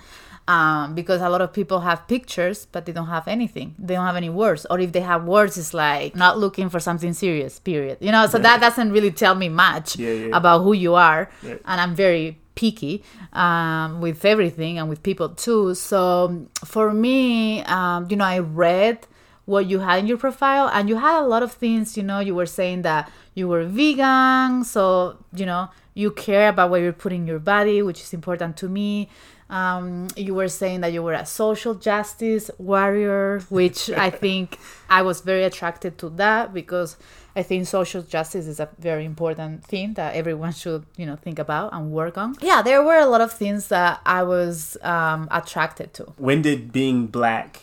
[0.47, 3.75] Um, because a lot of people have pictures, but they don't have anything.
[3.79, 6.81] They don't have any words, or if they have words, it's like not looking for
[6.81, 7.59] something serious.
[7.59, 7.99] Period.
[8.01, 10.37] You know, so that doesn't really tell me much yeah, yeah.
[10.37, 11.29] about who you are.
[11.43, 15.75] And I'm very picky um, with everything and with people too.
[15.75, 19.07] So for me, um, you know, I read
[19.45, 21.97] what you had in your profile, and you had a lot of things.
[21.97, 26.71] You know, you were saying that you were vegan, so you know you care about
[26.71, 29.09] what you're putting in your body, which is important to me.
[29.51, 34.59] Um, you were saying that you were a social justice warrior, which I think
[34.91, 36.97] I was very attracted to that because
[37.35, 41.39] I think social justice is a very important thing that everyone should, you know, think
[41.39, 42.37] about and work on.
[42.41, 46.05] Yeah, there were a lot of things that I was um, attracted to.
[46.17, 47.63] When did being black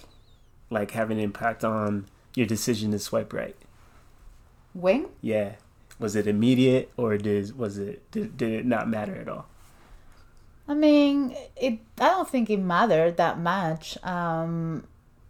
[0.69, 3.55] like have an impact on your decision to swipe right?
[4.73, 5.07] When?
[5.21, 5.53] Yeah.
[5.99, 9.47] Was it immediate or did was it did, did it not matter at all?
[10.67, 11.79] I mean, it.
[11.99, 13.97] I don't think it mattered that much.
[14.03, 14.84] Um,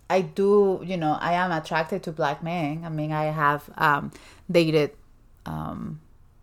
[0.10, 2.84] I do, you know, I am attracted to black men.
[2.86, 4.12] I mean, I have um,
[4.50, 4.92] dated
[5.46, 6.00] um,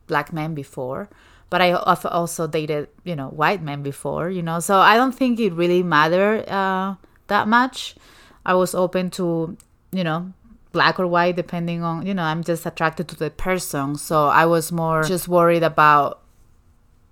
[0.06, 1.08] black men before,
[1.48, 4.30] but I have also dated, you know, white men before.
[4.30, 6.96] You know, so I don't think it really mattered uh,
[7.28, 7.96] that much.
[8.44, 9.56] I was open to,
[9.92, 10.32] you know,
[10.72, 13.96] black or white depending on, you know, I'm just attracted to the person.
[13.96, 16.18] So I was more just worried about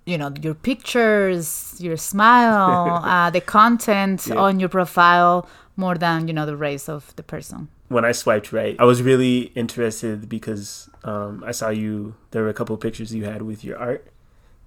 [0.03, 4.35] you know your pictures your smile uh, the content Yeah.
[4.35, 8.53] on your profile more than you know the race of the person when I swiped
[8.53, 12.15] right, I was really interested because um, I saw you.
[12.31, 14.07] There were a couple pictures you had with your art,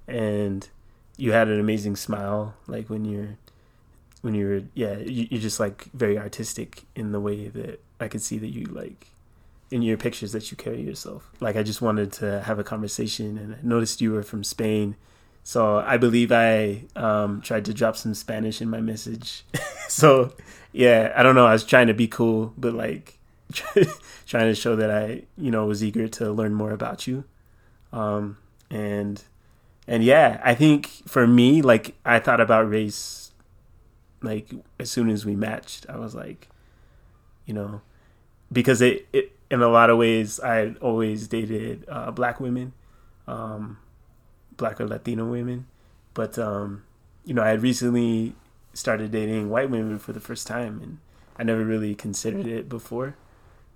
[0.07, 0.69] and
[1.17, 2.55] you had an amazing smile.
[2.67, 3.39] Like when you're,
[4.21, 8.23] when you're, yeah, you, you're just like very artistic in the way that I could
[8.23, 9.09] see that you like
[9.71, 11.31] in your pictures that you carry yourself.
[11.41, 14.97] Like I just wanted to have a conversation, and I noticed you were from Spain.
[15.43, 19.45] So I believe I um, tried to drop some Spanish in my message.
[19.89, 20.33] so
[20.73, 21.47] yeah, I don't know.
[21.47, 23.19] I was trying to be cool, but like
[24.27, 27.25] trying to show that I, you know, was eager to learn more about you.
[27.93, 28.39] Um,
[28.71, 29.23] and
[29.87, 33.33] and yeah, I think for me, like I thought about race,
[34.23, 36.49] like as soon as we matched, I was like,
[37.47, 37.81] you know,
[38.53, 42.73] because it, it in a lot of ways I always dated uh, black women,
[43.27, 43.79] um,
[44.57, 45.67] black or Latino women,
[46.15, 46.85] but um,
[47.25, 48.35] you know, I had recently
[48.73, 50.99] started dating white women for the first time, and
[51.37, 53.17] I never really considered it before.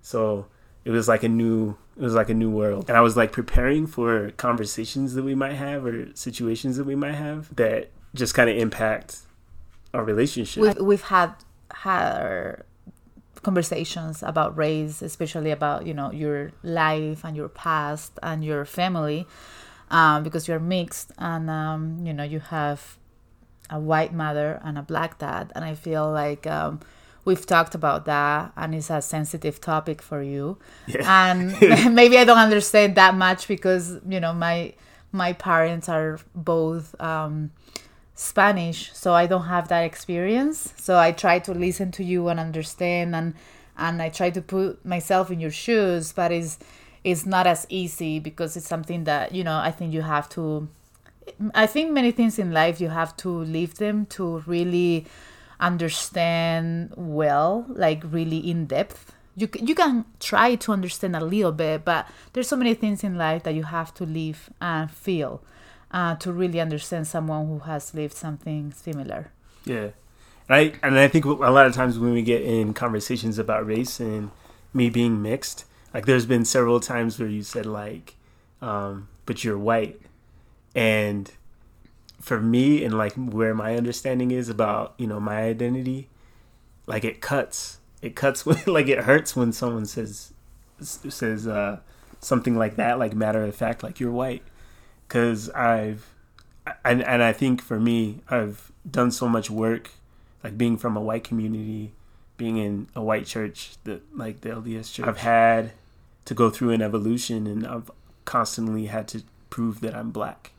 [0.01, 0.47] So
[0.85, 2.85] it was like a new it was like a new world.
[2.87, 6.95] And I was like preparing for conversations that we might have or situations that we
[6.95, 9.19] might have that just kind of impact
[9.93, 10.63] our relationship.
[10.63, 11.33] we've, we've had
[11.71, 12.63] had
[13.43, 19.25] conversations about race especially about you know your life and your past and your family
[19.91, 22.97] um, because you're mixed and um, you know you have
[23.69, 26.79] a white mother and a black dad and i feel like um,
[27.25, 31.31] we've talked about that and it's a sensitive topic for you Yeah.
[31.31, 34.73] and maybe i don't understand that much because you know my
[35.11, 37.51] my parents are both um,
[38.19, 40.73] Spanish, so I don't have that experience.
[40.75, 43.33] So I try to listen to you and understand, and
[43.77, 46.59] and I try to put myself in your shoes, but it's
[47.05, 50.67] it's not as easy because it's something that you know I think you have to.
[51.55, 55.07] I think many things in life you have to live them to really
[55.61, 59.13] understand well, like really in depth.
[59.37, 63.17] You you can try to understand a little bit, but there's so many things in
[63.17, 65.41] life that you have to live and feel
[65.91, 69.31] uh, to really understand someone who has lived something similar.
[69.65, 69.89] Yeah,
[70.47, 73.65] and I and I think a lot of times when we get in conversations about
[73.65, 74.31] race and
[74.73, 78.15] me being mixed, like there's been several times where you said like,
[78.61, 79.99] um, "But you're white,"
[80.75, 81.31] and
[82.19, 86.09] for me and like where my understanding is about you know my identity,
[86.85, 87.77] like it cuts.
[88.01, 90.33] It cuts when like it hurts when someone says
[90.81, 91.79] says uh,
[92.19, 94.43] something like that, like matter of fact, like you're white,
[95.09, 96.07] because I've
[96.85, 99.89] and and I think for me, I've done so much work,
[100.43, 101.91] like being from a white community,
[102.37, 105.07] being in a white church, that like the LDS church.
[105.07, 105.71] I've had
[106.25, 107.89] to go through an evolution, and I've
[108.25, 110.51] constantly had to prove that I'm black.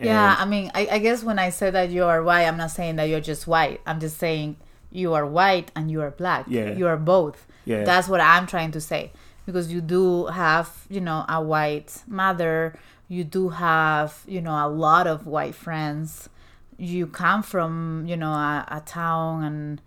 [0.00, 2.70] yeah, I mean, I, I guess when I say that you are white, I'm not
[2.70, 3.80] saying that you're just white.
[3.86, 4.56] I'm just saying
[4.90, 6.46] you are white and you are black.
[6.48, 6.72] Yeah.
[6.72, 7.46] You are both.
[7.66, 9.12] yeah, That's what I'm trying to say.
[9.44, 12.78] Because you do have, you know, a white mother,
[13.08, 16.28] you do have, you know, a lot of white friends.
[16.76, 19.80] You come from, you know, a, a town and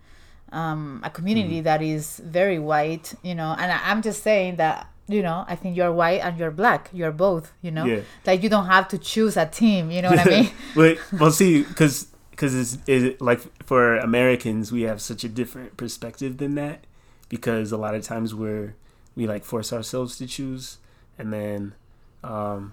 [0.52, 1.64] um, a community Mm-hmm.
[1.64, 5.56] that is very white, you know, and I, I'm just saying that, you know, I
[5.56, 6.90] think you're white and you're black.
[6.92, 8.00] You're both, you know, Yeah.
[8.26, 10.50] like you don't have to choose a team, you know what I mean?
[10.74, 15.76] But well, see, because because it's it, like for Americans, we have such a different
[15.76, 16.86] perspective than that.
[17.30, 18.74] Because a lot of times we're
[19.16, 20.76] we like force ourselves to choose,
[21.18, 21.74] and then
[22.22, 22.72] um,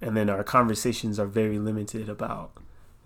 [0.00, 2.52] and then our conversations are very limited about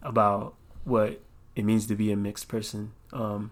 [0.03, 1.20] about what
[1.55, 2.92] it means to be a mixed person.
[3.12, 3.51] Um,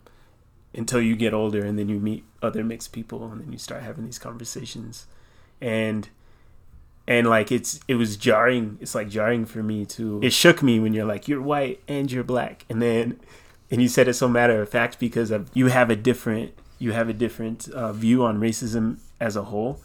[0.75, 3.83] until you get older, and then you meet other mixed people, and then you start
[3.83, 5.07] having these conversations,
[5.61, 6.09] and
[7.09, 8.79] and like it's it was jarring.
[8.81, 12.11] It's like jarring for me to it shook me when you're like you're white and
[12.11, 12.65] you're black.
[12.69, 13.21] And then
[13.71, 16.93] and you said it so matter of fact because of you have a different you
[16.93, 19.81] have a different uh, view on racism as a whole.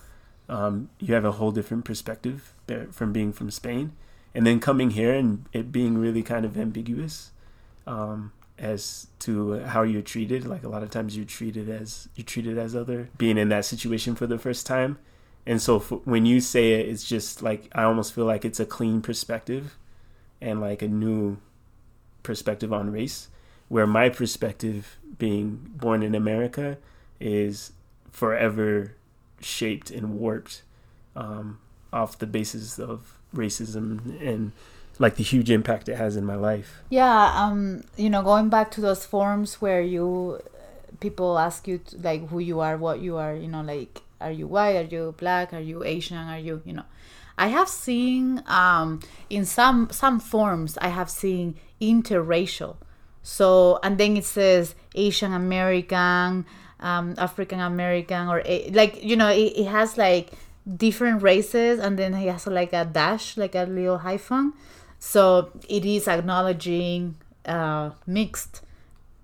[0.50, 2.54] Um, you have a whole different perspective
[2.92, 3.94] from being from Spain
[4.34, 7.32] and then coming here and it being really kind of ambiguous
[7.86, 10.46] um, as to how you're treated.
[10.46, 13.66] Like a lot of times you're treated as you're treated as other being in that
[13.66, 14.98] situation for the first time.
[15.46, 18.66] And so when you say it it's just like i almost feel like it's a
[18.66, 19.78] clean perspective
[20.40, 21.38] and like a new
[22.24, 23.28] perspective on race
[23.68, 26.78] where my perspective being born in america
[27.20, 27.74] is
[28.12, 28.96] forever
[29.40, 30.62] shaped and warped
[31.16, 31.60] um,
[31.94, 34.52] off the basis of racism and
[35.00, 36.82] like the huge impact it has in my life.
[36.90, 40.40] Yeah um you know going back to those forms where you
[41.00, 44.32] people ask you to, like who you are what you are you know like are
[44.32, 46.86] you white are you black are you asian are you you know.
[47.38, 49.00] I have seen um,
[49.30, 52.76] in some some forms i have seen interracial.
[53.24, 56.46] So and then it says asian american
[56.80, 60.34] um, african american or like you know it, it has like
[60.78, 64.54] different races and then he has like a dash like a little hyphen.
[65.00, 68.62] So it is acknowledging uh, mixed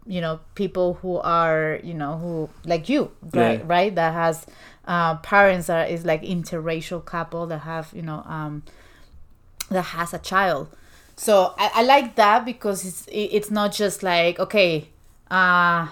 [0.07, 3.65] you know people who are you know who like you right yeah.
[3.65, 4.45] right that has
[4.85, 8.63] uh, parents are is like interracial couple that have you know um,
[9.69, 10.69] that has a child.
[11.17, 14.89] So I, I like that because it's it's not just like okay
[15.29, 15.87] uh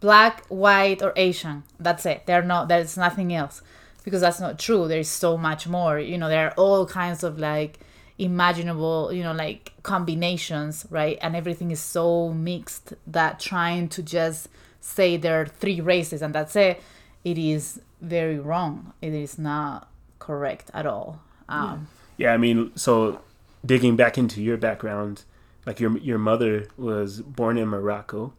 [0.00, 1.64] black white or asian.
[1.80, 2.26] That's it.
[2.26, 3.62] They're not there's nothing else
[4.06, 4.88] because that's not true.
[4.88, 5.98] There's so much more.
[5.98, 7.80] You know there are all kinds of like
[8.18, 11.18] imaginable you know like combinations right?
[11.20, 14.48] And everything is so mixed that trying to just
[14.80, 16.80] say there are three races and that's it
[17.24, 18.92] it is very wrong.
[19.02, 19.90] It is not
[20.20, 21.20] correct at all.
[21.48, 22.28] Um, yeah.
[22.28, 23.20] yeah i mean so
[23.64, 25.24] digging back into your background
[25.64, 28.32] like your your mother was born in morocco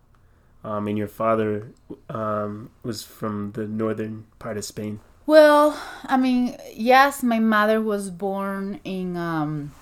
[0.63, 1.71] um, and your father
[2.09, 8.09] um, was from the northern part of spain well, I mean, yes, my mother was
[8.09, 9.73] born in um,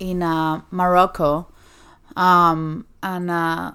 [0.00, 1.46] in uh, Morocco,
[2.16, 3.72] um, and uh,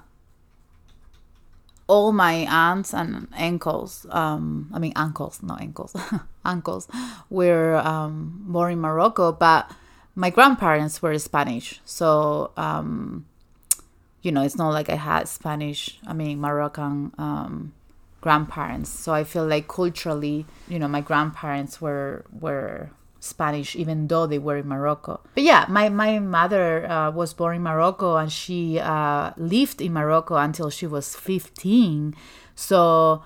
[1.86, 5.96] all my aunts and uncles, um, I mean uncles, not uncles,
[6.44, 6.88] uncles,
[7.30, 9.70] were um, born in Morocco, but
[10.14, 13.24] my grandparents were Spanish, so um,
[14.20, 17.72] you know, it's not like I had Spanish, I mean Moroccan um,
[18.20, 18.90] grandparents.
[18.90, 24.38] So I feel like culturally, you know, my grandparents were were Spanish, even though they
[24.38, 25.20] were in Morocco.
[25.34, 29.92] But yeah, my my mother uh, was born in Morocco, and she uh, lived in
[29.92, 32.14] Morocco until she was fifteen.
[32.54, 33.22] So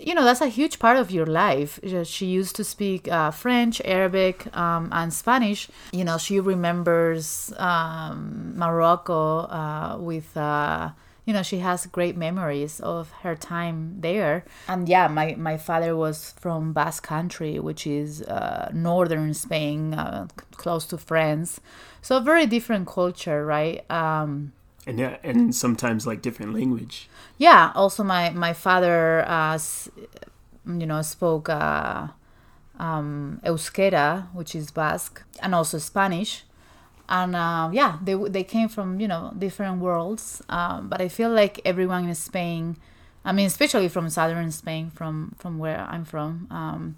[0.00, 3.80] you know that's a huge part of your life she used to speak uh, french
[3.84, 10.90] arabic um, and spanish you know she remembers um, morocco uh, with uh,
[11.24, 14.44] you know she has great memories of her time there.
[14.68, 20.28] And yeah my my father was from basque country which is uh, northern spain uh,
[20.52, 21.60] close to france.
[22.02, 23.88] So very different culture right?
[23.90, 24.52] Um,
[24.86, 27.08] and yeah and sometimes like different language.
[27.38, 29.58] Yeah also my my father uh,
[30.66, 32.08] you know spoke uh,
[32.78, 36.44] um, euskera which is basque and also spanish
[37.08, 40.42] and uh, yeah they they came from you know different worlds.
[40.48, 42.76] Um, but i feel like everyone in spain
[43.24, 46.96] i mean especially from southern spain from from where i'm from um,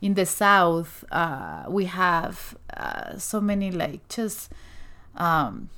[0.00, 4.50] in the south uh, we have uh, so many like just
[5.16, 5.68] um,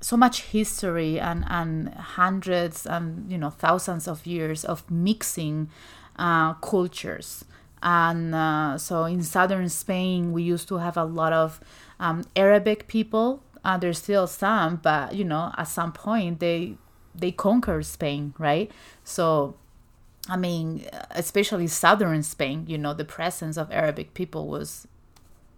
[0.00, 5.68] so much history and and hundreds and you know thousands of years of mixing
[6.16, 7.44] uh, cultures.
[7.82, 11.60] And uh, so in southern spain we used to have a lot of
[12.00, 13.42] um, Arabic people.
[13.64, 16.76] Uh, there's still some, but you know, at some point they
[17.14, 18.70] they conquered Spain, right?
[19.04, 19.54] So,
[20.28, 24.88] I mean, especially southern Spain, you know, the presence of Arabic people was,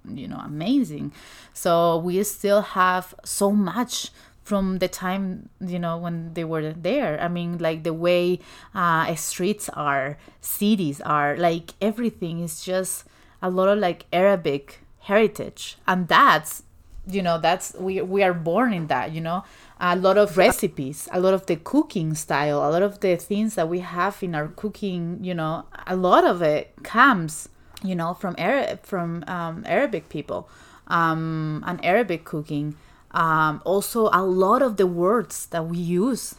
[0.09, 1.13] you know, amazing.
[1.55, 4.11] So we still have so much
[4.43, 8.41] from the time you know when they were there i mean like the way
[8.75, 13.05] uh, streets are cities are like everything is just
[13.41, 15.77] a lot of like arabic heritage.
[15.87, 16.63] And that's
[17.07, 19.45] you know that's we we are born in that you know?
[19.81, 23.57] A lot of recipes a lot of the cooking style a lot of the things
[23.57, 27.49] that we have in our cooking you know a lot of it comes
[27.83, 30.49] you know from Arab from um, Arabic people
[30.87, 32.77] um, and Arabic cooking.
[33.11, 36.37] Um, also a lot of the words that we use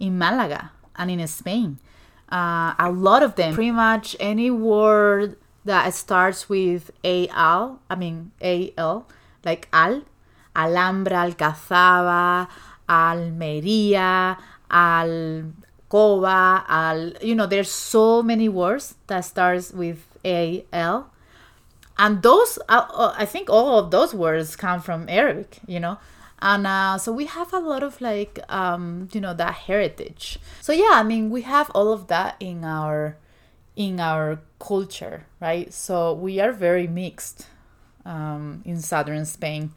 [0.00, 1.78] in Malaga and in Spain.
[2.30, 5.36] Uh, a lot of them pretty much any word
[5.68, 7.80] that starts with al.
[7.88, 9.06] I mean al,
[9.44, 10.02] like al,
[10.56, 12.48] Alhambra, Alcazaba,
[12.88, 14.36] Almería,
[14.70, 17.12] Alcoba, Al.
[17.22, 21.10] You know, there's so many words that starts with al,
[21.98, 25.60] and those uh, uh, I think all of those words come from Arabic.
[25.66, 25.98] You know,
[26.40, 30.72] and uh, so we have a lot of like um, you know that heritage so
[30.72, 33.16] yeah i mean we have all of that in our
[33.78, 37.46] in our culture right so we are very mixed
[38.04, 39.70] um, in southern spain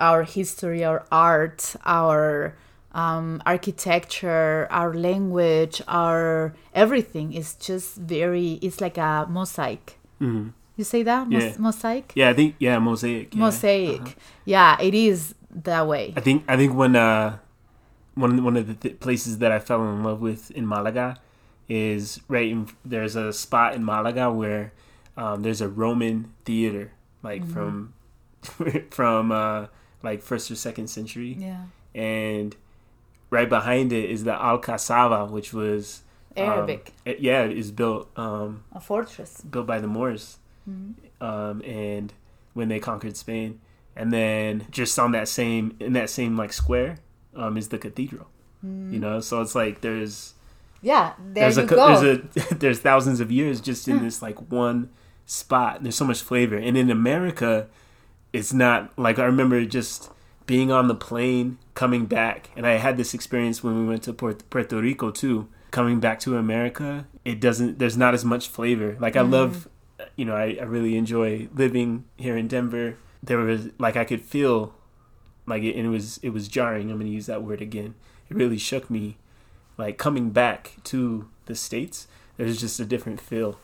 [0.00, 2.54] our history our art our
[2.92, 10.82] um, architecture our language our everything is just very it's like a mosaic hmm you
[10.82, 11.54] say that Mos- Yeah.
[11.58, 13.32] mosaic Yeah, I think yeah, mosaic.
[13.32, 13.40] Yeah.
[13.40, 14.14] mosaic Uh-huh.
[14.44, 17.38] yeah it is that way I think I think when uh
[18.14, 21.16] one one of the th- places that I fell in love with in Malaga
[21.68, 24.72] is right in there's a spot in Malaga where
[25.16, 26.92] um, there's a Roman theater
[27.22, 27.94] like from
[28.90, 29.66] from uh
[30.02, 31.36] like first or second century.
[31.38, 31.64] Yeah.
[31.94, 32.54] And
[33.30, 36.02] right behind it is the Alcazaba which was
[36.36, 36.92] um, arabic.
[37.04, 39.40] it- yeah is built um a fortress.
[39.42, 40.38] built by the Moors,
[41.20, 42.12] um, and
[42.54, 43.60] when they conquered Spain,
[43.96, 46.98] and then just on that same in that same like square,
[47.34, 48.26] um, is the cathedral.
[48.62, 50.32] You know, so it's like there's
[50.84, 52.00] Yeah, there there's you a go.
[52.00, 54.04] there's a there's thousands of years just in hmm.
[54.04, 54.90] this like one
[55.24, 55.82] spot.
[55.82, 57.68] There's so much flavor, and in America,
[58.34, 60.10] it's not like I remember just
[60.46, 64.12] being on the plane coming back, and I had this experience when we went to
[64.12, 65.48] Puerto, Rico too.
[65.70, 67.78] Coming back to America, it doesn't.
[67.78, 68.96] There's not as much flavor.
[69.00, 69.32] Like I mm-hmm.
[69.32, 69.68] love,
[70.16, 72.96] you know, I, I really enjoy living here in Denver.
[73.22, 74.74] There was like I could feel,
[75.46, 76.90] like it, and it was it was jarring.
[76.90, 77.94] I'm gonna use that word again.
[78.28, 79.16] It really shook me
[79.76, 82.06] like coming back to the states
[82.36, 83.58] there's just a different feel.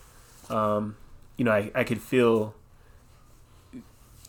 [0.49, 0.95] Um
[1.37, 2.53] you know i, I could feel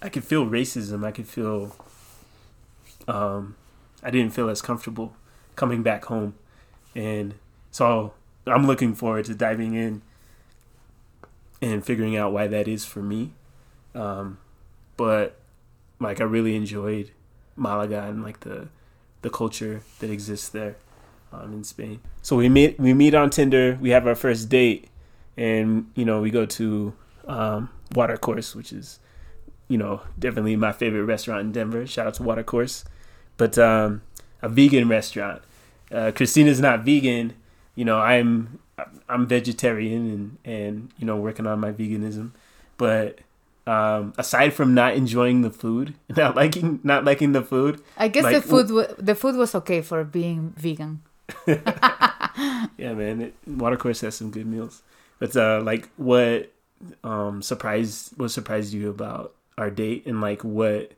[0.00, 1.04] i could feel racism.
[1.04, 1.76] I could feel
[3.08, 3.56] um
[4.02, 5.14] i didn't feel as comfortable
[5.56, 6.34] coming back home.
[6.94, 7.34] And
[7.70, 8.14] so
[8.46, 10.02] i'm looking forward to diving in
[11.60, 13.32] and figuring out why that is for me.
[13.94, 14.38] Um
[14.96, 15.36] but
[16.00, 17.10] like i really enjoyed
[17.56, 18.68] malaga and like the
[19.22, 20.76] the culture that exists there
[21.32, 22.00] um, in Spain.
[22.22, 23.78] So we meet we meet on Tinder.
[23.80, 24.88] We have our first date,
[25.36, 26.92] and you know we go to
[27.26, 28.98] um, Watercourse, which is
[29.68, 31.86] you know definitely my favorite restaurant in Denver.
[31.86, 32.84] Shout out to Watercourse,
[33.36, 34.02] but um,
[34.40, 35.42] a vegan restaurant.
[35.90, 37.34] Uh, Christina's not vegan.
[37.74, 38.58] You know I'm
[39.08, 42.32] I'm vegetarian and and you know working on my veganism,
[42.76, 43.18] but.
[43.64, 48.24] Um, aside from not enjoying the food, not liking not liking the food, I guess
[48.24, 51.00] like, the food wa- the food was okay for being vegan.
[52.78, 53.20] Yeah, man.
[53.20, 54.82] It, Watercourse has some good meals.
[55.18, 56.52] But uh, like, what
[57.04, 60.92] um surprised what surprised you about our date, and like what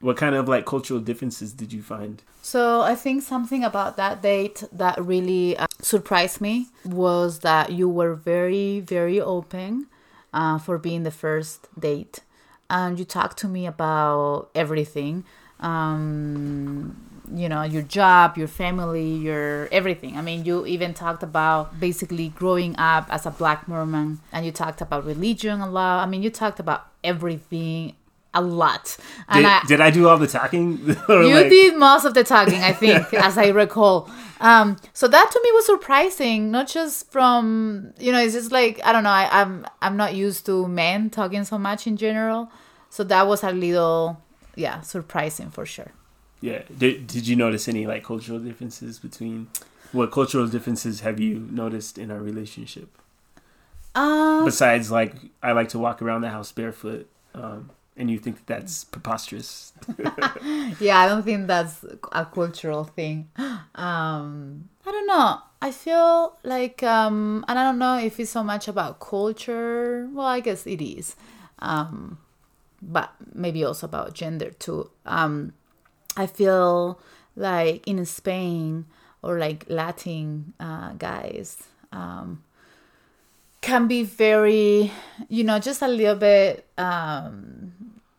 [0.00, 2.22] what kind of like cultural differences did you find?
[2.42, 7.88] So I think something about that date that really uh, surprised me was that you
[7.88, 9.86] were very very open
[10.32, 12.20] uh, for being the first date,
[12.68, 15.24] and you talked to me about everything.
[15.58, 21.78] Um, you know your job your family your everything i mean you even talked about
[21.80, 26.06] basically growing up as a black mormon and you talked about religion a lot i
[26.06, 27.94] mean you talked about everything
[28.36, 28.96] a lot
[29.28, 30.78] and Did I, did I do all the talking?
[31.08, 34.10] You like- did most of the talking, I think, as I recall.
[34.40, 38.80] Um, so that to me was surprising, not just from you know, it's just like
[38.84, 42.50] I don't know, I, I'm I'm not used to men talking so much in general,
[42.90, 44.20] so that was a little
[44.56, 45.92] yeah surprising for sure.
[46.44, 46.60] Yeah.
[46.76, 49.48] Did Did you notice any like cultural differences between?
[49.92, 52.88] What cultural differences have you noticed in our relationship?
[53.94, 58.36] Um, Besides, like, I like to walk around the house barefoot, um, and you think
[58.38, 59.72] that that's preposterous.
[60.80, 61.82] yeah, I don't think that's
[62.12, 63.30] a cultural thing.
[63.76, 65.40] Um, I don't know.
[65.60, 70.08] I feel like, um, and I don't know if it's so much about culture.
[70.12, 71.16] Well, I guess it is,
[71.58, 72.18] um,
[72.80, 74.90] but maybe also about gender too.
[75.06, 75.54] Um,
[76.16, 77.00] I feel
[77.36, 78.86] like in Spain
[79.22, 82.42] or like Latin uh, guys um,
[83.60, 84.92] can be very,
[85.28, 87.72] you know, just a little bit um,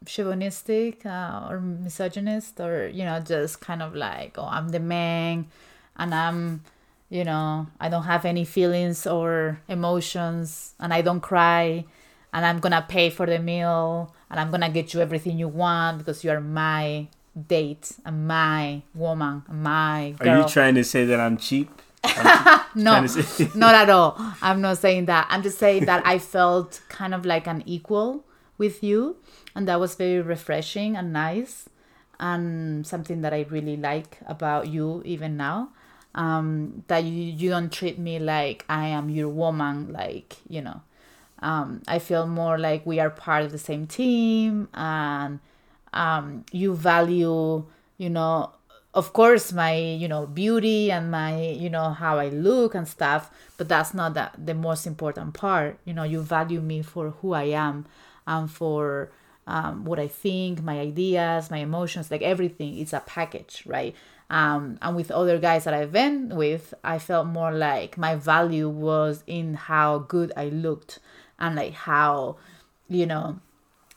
[0.05, 5.47] chauvinistic uh, or misogynist or, you know, just kind of like, oh, I'm the man
[5.95, 6.63] and I'm,
[7.09, 11.85] you know, I don't have any feelings or emotions and I don't cry
[12.33, 15.99] and I'm gonna pay for the meal and I'm gonna get you everything you want
[15.99, 20.29] because you are my date my woman, my girl.
[20.29, 21.69] Are you trying to say that I'm cheap?
[22.75, 24.15] no, trying to say- not at all.
[24.41, 25.27] I'm not saying that.
[25.29, 28.23] I'm just saying that I felt kind of like an equal
[28.57, 29.17] with you,
[29.55, 31.67] and that was very refreshing and nice,
[32.19, 35.69] and something that I really like about you even now.
[36.13, 40.81] Um, that you you don't treat me like I am your woman, like you know.
[41.39, 45.39] Um, I feel more like we are part of the same team, and
[45.95, 47.65] um, you value,
[47.97, 48.51] you know,
[48.93, 53.31] of course, my you know beauty and my you know how I look and stuff,
[53.57, 55.79] but that's not the the most important part.
[55.85, 57.85] You know, you value me for who I am
[58.27, 59.11] and for
[59.47, 62.77] um, what I think, my ideas, my emotions, like everything.
[62.77, 63.95] It's a package, right?
[64.29, 68.69] Um, and with other guys that I've been with, I felt more like my value
[68.69, 70.99] was in how good I looked
[71.37, 72.37] and like how,
[72.89, 73.39] you know,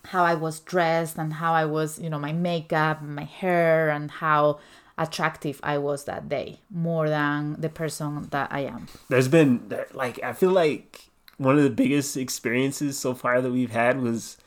[0.07, 4.11] how I was dressed and how I was, you know, my makeup, my hair, and
[4.11, 4.59] how
[4.97, 8.89] attractive I was that day more than the person that I am.
[9.09, 13.71] There's been like I feel like one of the biggest experiences so far that we've
[13.71, 14.39] had was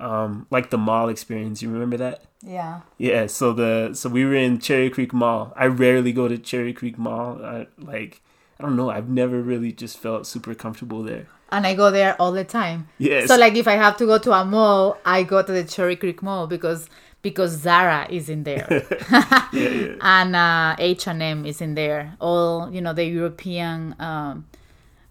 [0.00, 1.62] um like the mall experience.
[1.62, 2.24] You remember that?
[2.42, 2.80] Yeah.
[2.98, 5.52] Yeah, so the so we were in Cherry Creek Mall.
[5.56, 7.44] I rarely go to Cherry Creek Mall.
[7.44, 8.20] I, like
[8.58, 11.28] I don't know, I've never really just felt super comfortable there.
[11.52, 12.88] And I go there all the time.
[12.98, 13.28] Yes.
[13.28, 15.96] So like if I have to go to a mall, I go to the Cherry
[15.96, 16.88] Creek Mall because
[17.20, 18.66] because Zara is in there
[19.52, 19.94] Yeah, yeah.
[20.00, 22.16] and uh, H&M is in there.
[22.20, 24.46] All, you know, the European um,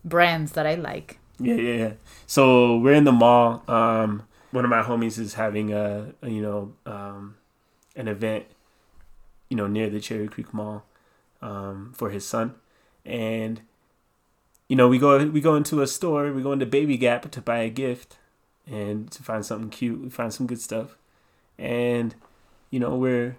[0.04, 1.20] brands that I like.
[1.39, 1.92] Yeah, yeah, yeah.
[2.28, 3.64] So we're in the mall.
[3.68, 7.36] Um, one of my homies is having a, a you know um,
[7.96, 8.46] an event,
[9.50, 10.84] you know, near the Cherry Creek Mall,
[11.42, 12.56] um, for his son,
[13.06, 13.62] and
[14.72, 16.32] you know we go we go into a store.
[16.32, 18.16] We go into Baby Gap to buy a gift,
[18.66, 20.00] and to find something cute.
[20.00, 20.96] We find some good stuff,
[21.60, 22.16] and
[22.70, 23.36] you know we're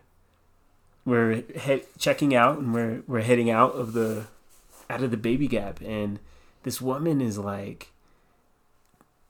[1.07, 4.26] we're he- checking out and we're we're heading out of the
[4.91, 6.18] out of the Baby Gap, and
[6.64, 7.93] this woman is like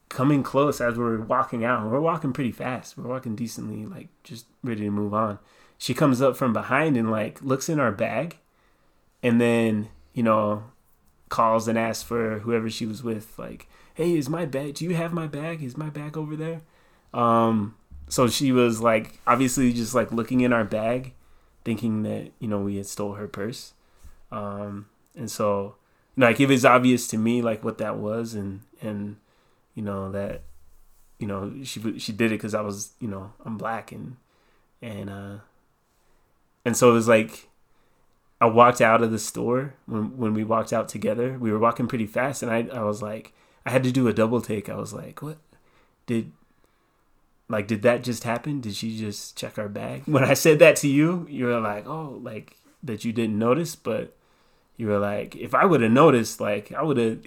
[0.08, 1.88] coming close as we're walking out.
[1.88, 2.98] We're walking pretty fast.
[2.98, 5.38] We're walking decently, like just ready to move on.
[5.78, 8.38] She comes up from behind and like looks in our bag
[9.22, 10.64] and then, you know,
[11.32, 14.94] calls and asks for whoever she was with, like, hey, is my bag do you
[14.94, 15.62] have my bag?
[15.62, 16.60] Is my bag over there?
[17.12, 17.74] Um
[18.08, 21.14] so she was like obviously just like looking in our bag,
[21.64, 23.72] thinking that, you know, we had stole her purse.
[24.30, 25.76] Um and so
[26.16, 29.16] like it was obvious to me like what that was and and
[29.74, 30.42] you know that
[31.18, 34.16] you know she she did it because I was you know I'm black and
[34.82, 35.36] and uh
[36.64, 37.48] and so it was like
[38.42, 41.38] I walked out of the store when when we walked out together.
[41.38, 43.32] We were walking pretty fast and I I was like
[43.64, 44.68] I had to do a double take.
[44.68, 45.38] I was like what?
[46.06, 46.32] Did
[47.48, 48.60] like did that just happen?
[48.60, 50.02] Did she just check our bag?
[50.06, 53.76] When I said that to you you were like oh like that you didn't notice
[53.76, 54.16] but
[54.76, 57.20] you were like if I would have noticed like I would have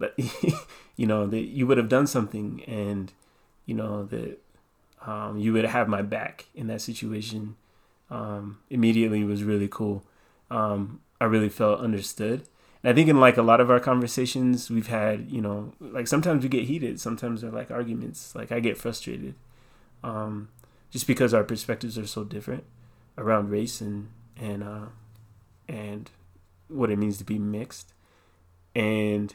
[0.96, 3.12] you know that you would have done something and
[3.66, 4.38] you know that
[5.06, 7.56] um, you would have my back in that situation.
[8.10, 10.04] Um, immediately was really cool
[10.50, 12.46] um, i really felt understood
[12.82, 16.06] and i think in like a lot of our conversations we've had you know like
[16.06, 19.34] sometimes we get heated sometimes they're like arguments like i get frustrated
[20.02, 20.50] um,
[20.90, 22.64] just because our perspectives are so different
[23.16, 24.86] around race and and uh,
[25.68, 26.10] and
[26.68, 27.94] what it means to be mixed
[28.74, 29.34] and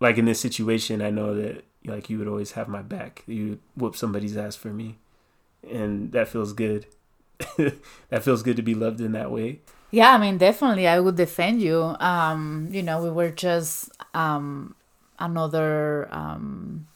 [0.00, 3.22] like in this situation, I know that like you would always have my back.
[3.26, 4.98] You would whoop somebody's ass for me,
[5.70, 6.86] and that feels good.
[8.08, 9.60] that feels good to be loved in that way.
[9.90, 11.96] Yeah, I mean, definitely, I would defend you.
[11.98, 14.74] Um, you know, we were just um,
[15.18, 16.86] another, um,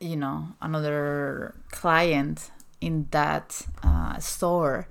[0.00, 2.50] you know, another client
[2.80, 4.88] in that uh, store,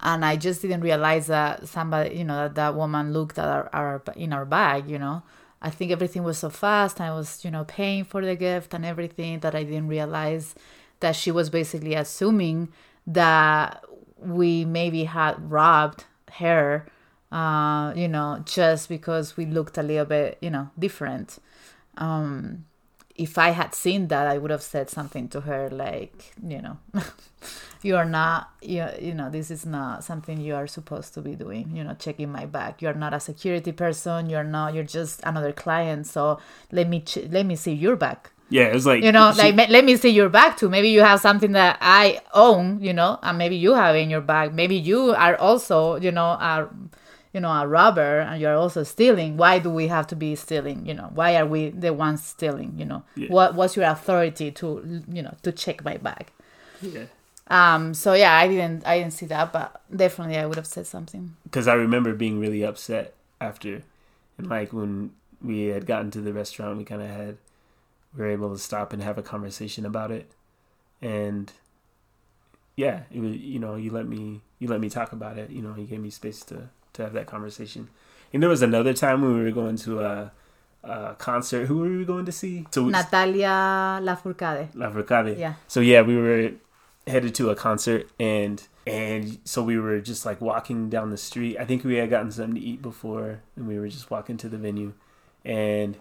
[0.00, 3.70] and I just didn't realize that somebody, you know, that that woman looked at our,
[3.72, 4.88] our in our bag.
[4.88, 5.22] You know,
[5.60, 7.00] I think everything was so fast.
[7.00, 10.54] I was, you know, paying for the gift and everything that I didn't realize
[11.00, 12.68] that she was basically assuming
[13.06, 13.84] that
[14.18, 16.04] we maybe had robbed
[16.38, 16.86] her,
[17.30, 21.38] uh, you know, just because we looked a little bit, you know, different.
[21.96, 22.66] Um,
[23.14, 26.78] if I had seen that, I would have said something to her like, you know,
[27.82, 31.34] you are not, you, you know, this is not something you are supposed to be
[31.34, 32.76] doing, you know, checking my bag.
[32.80, 34.30] You're not a security person.
[34.30, 36.06] You're not, you're just another client.
[36.06, 36.38] So
[36.70, 39.40] let me, ch- let me see your bag Yeah, it was like you know she-
[39.52, 42.92] like let me see your bag too maybe you have something that i own you
[42.92, 45.76] know and maybe you have in your bag maybe you are also
[46.06, 46.68] you know a
[47.34, 50.78] you know a robber and you're also stealing why do we have to be stealing
[50.88, 53.28] you know why are we the ones stealing you know Yeah.
[53.36, 54.66] what what's your authority to
[55.16, 56.26] you know to check my bag
[56.82, 57.06] yeah.
[57.48, 60.86] um so yeah i didn't i didn't see that but definitely i would have said
[60.86, 63.06] something because I remember being really upset.
[63.40, 63.82] after,
[64.38, 65.10] and like when
[65.50, 67.34] we had gotten to the restaurant, we kind of had
[68.14, 70.30] we were able to stop and have a conversation about it,
[71.00, 71.52] and
[72.76, 75.50] yeah, it was you know you let me you let me talk about it.
[75.50, 77.88] You know, you gave me space to to have that conversation.
[78.32, 80.32] And there was another time when we were going to a,
[80.84, 81.66] a concert.
[81.66, 82.66] Who were we going to see?
[82.70, 84.72] So Natalia Lafourcade.
[84.74, 85.38] Lafourcade.
[85.38, 85.54] Yeah.
[85.68, 86.52] So yeah, we were
[87.06, 91.58] headed to a concert and and so we were just like walking down the street.
[91.58, 94.48] I think we had gotten something to eat before and we were just walking to
[94.48, 94.92] the venue
[95.44, 95.96] and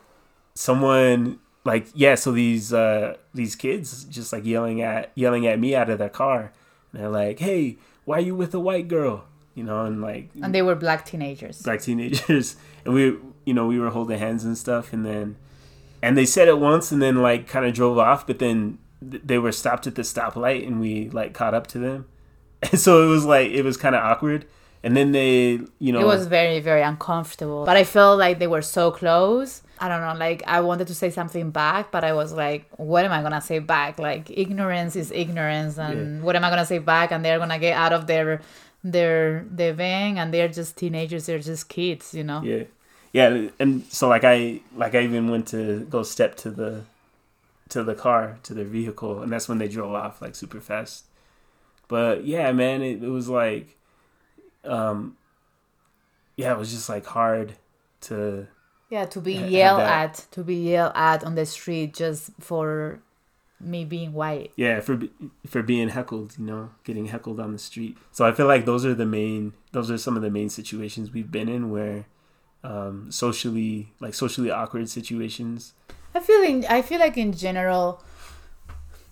[0.54, 5.76] someone like yeah, so these uh these kids just like yelling at yelling at me
[5.76, 6.52] out of their car.
[6.92, 10.30] And they're like, "Hey, why are you with a white girl?" You know, and like
[10.42, 11.62] And they were black teenagers.
[11.62, 12.56] black teenagers
[12.86, 15.36] and we you know we were holding hands and stuff and then
[16.02, 18.78] and they said it once and then like kind of drove off but then
[19.10, 22.08] th- they were stopped at the stoplight and we like caught up to them
[22.64, 24.46] and so it was like it was kind of awkward
[24.84, 27.66] and then they you know It was very, very uncomfortable.
[27.66, 29.62] But I felt like they were so close.
[29.80, 33.04] I don't know, like I wanted to say something back, but I was like, what
[33.04, 33.98] am I gonna say back?
[33.98, 37.12] Like ignorance is ignorance and what am I gonna say back?
[37.12, 38.42] And they're gonna get out of their
[38.84, 42.42] their their van and they're just teenagers, they're just kids, you know?
[42.44, 42.64] yeah
[43.14, 46.84] yeah and so like i like i even went to go step to the
[47.68, 51.04] to the car to their vehicle and that's when they drove off like super fast
[51.90, 53.76] but yeah man it, it was like
[54.66, 55.16] um
[56.36, 57.54] yeah it was just like hard
[58.02, 58.48] to
[58.90, 63.00] Yeah, to be Ha- yelled at, to be yelled at on the street just for
[63.60, 64.52] me being white.
[64.56, 65.00] yeah for
[65.46, 67.96] for being heckled you know getting heckled on the street.
[68.12, 71.12] So i feel like those are the main those are some of the main situations
[71.12, 72.06] we've been in where
[72.64, 75.74] um socially like socially awkward situations.
[76.14, 78.04] I feel in, I feel like in general,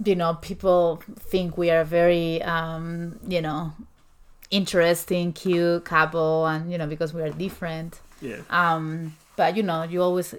[0.04, 3.72] you know, people think we are very, um, you know,
[4.52, 8.00] interesting, cute couple, and you know, because we are different.
[8.22, 10.36] yeah Um, but you know, you always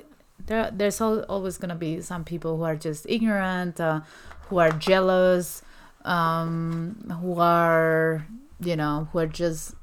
[0.46, 0.70] there.
[0.72, 4.00] There's al- always gonna be some people who are just ignorant, uh,
[4.48, 5.62] who are jealous,
[6.04, 8.26] um, who are,
[8.60, 9.74] you know, who are just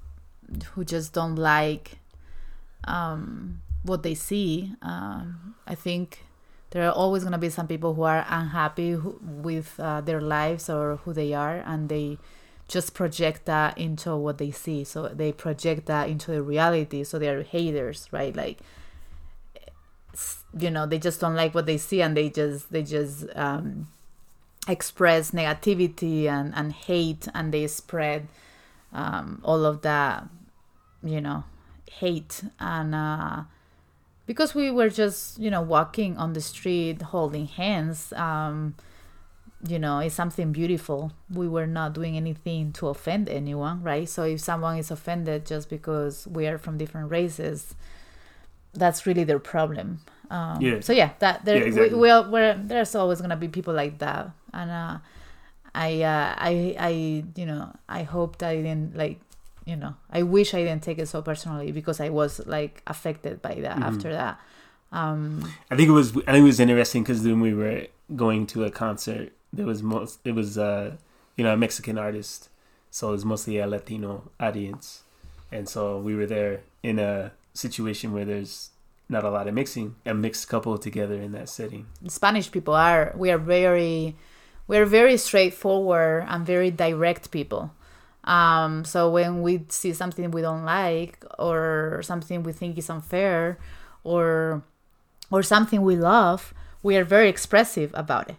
[0.73, 1.99] who just don't like
[2.85, 4.71] um, what they see.
[4.81, 6.23] Um, I think
[6.71, 10.21] there are always going to be some people who are unhappy who, with uh, their
[10.21, 12.17] lives or who they are, and they
[12.67, 14.83] just project that into what they see.
[14.83, 17.03] So they project that into the reality.
[17.03, 18.35] So they are haters, right?
[18.35, 18.59] Like,
[20.57, 23.87] you know, they just don't like what they see, and they just they just um,
[24.67, 28.27] express negativity and and hate, and they spread
[28.91, 30.27] um, all of that,
[31.03, 31.43] you know,
[31.89, 32.93] hate and.
[32.93, 33.43] Uh,
[34.25, 38.75] because we were just you know walking on the street holding hands um
[39.65, 41.11] you know it's something beautiful.
[41.33, 44.07] We were not doing anything to offend anyone right?
[44.07, 47.73] So if someone is offended just because we are from different races
[48.73, 50.01] that's really their problem.
[50.29, 50.81] Um, Yeah.
[50.81, 51.93] so yeah that there Yeah, exactly.
[51.95, 54.29] we, we'll, we're, there's always gonna be people like that.
[54.53, 54.97] And uh
[55.75, 59.19] i uh i i you know i hope that i didn't like
[59.65, 63.41] you know i wish i didn't take it so personally because i was like affected
[63.41, 64.39] by that after that.
[64.91, 68.47] Um I think it was I think it was interesting because when we were going
[68.47, 70.95] to a concert, there was most it was uh
[71.35, 72.49] you know a Mexican artist,
[72.89, 75.03] so it was mostly a Latino audience,
[75.51, 78.69] and so we were there in a situation where there's
[79.09, 81.87] not a lot of mixing, a mixed couple together in that setting.
[82.07, 84.15] spanish people are we are very
[84.67, 87.71] we're very straightforward and very direct people.
[88.23, 93.57] Um so when we see something we don't like or something we think is unfair
[94.03, 94.61] or
[95.31, 96.53] or something we love
[96.83, 98.35] we are very expressive about it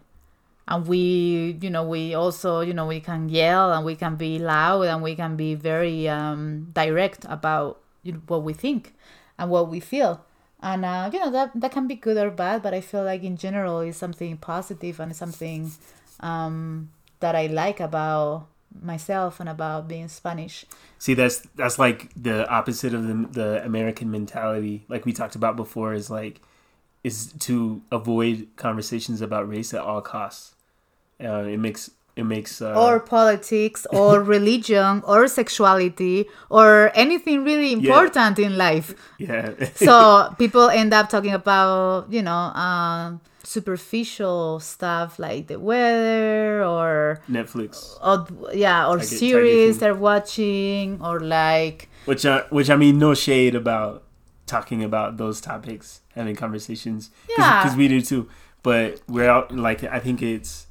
[0.68, 4.38] and we you know we also you know we can yell and we can be
[4.38, 8.94] loud and we can be very um, direct about you know, what we think
[9.38, 10.24] and what we feel.
[10.60, 13.22] And uh, you know that that can be good or bad but i feel like
[13.22, 15.70] in general it's something positive and something
[16.18, 16.90] um,
[17.20, 18.48] that i like about
[18.82, 20.64] myself and about being spanish.
[20.98, 25.56] See, that's that's like the opposite of the the American mentality, like we talked about
[25.56, 26.40] before, is like
[27.04, 30.54] is to avoid conversations about race at all costs.
[31.22, 37.72] Uh, it makes it makes uh, or politics or religion or sexuality or anything really
[37.72, 45.18] important in life yeah so people end up talking about you know um, superficial stuff
[45.18, 52.44] like the weather or, Netflix, or yeah or series they're watching or like which uh,
[52.48, 54.02] which I mean, no shade about
[54.46, 57.62] talking about those topics, having conversations, Yeah.
[57.62, 58.30] because we do too.
[58.62, 60.67] But we're out like I think it's.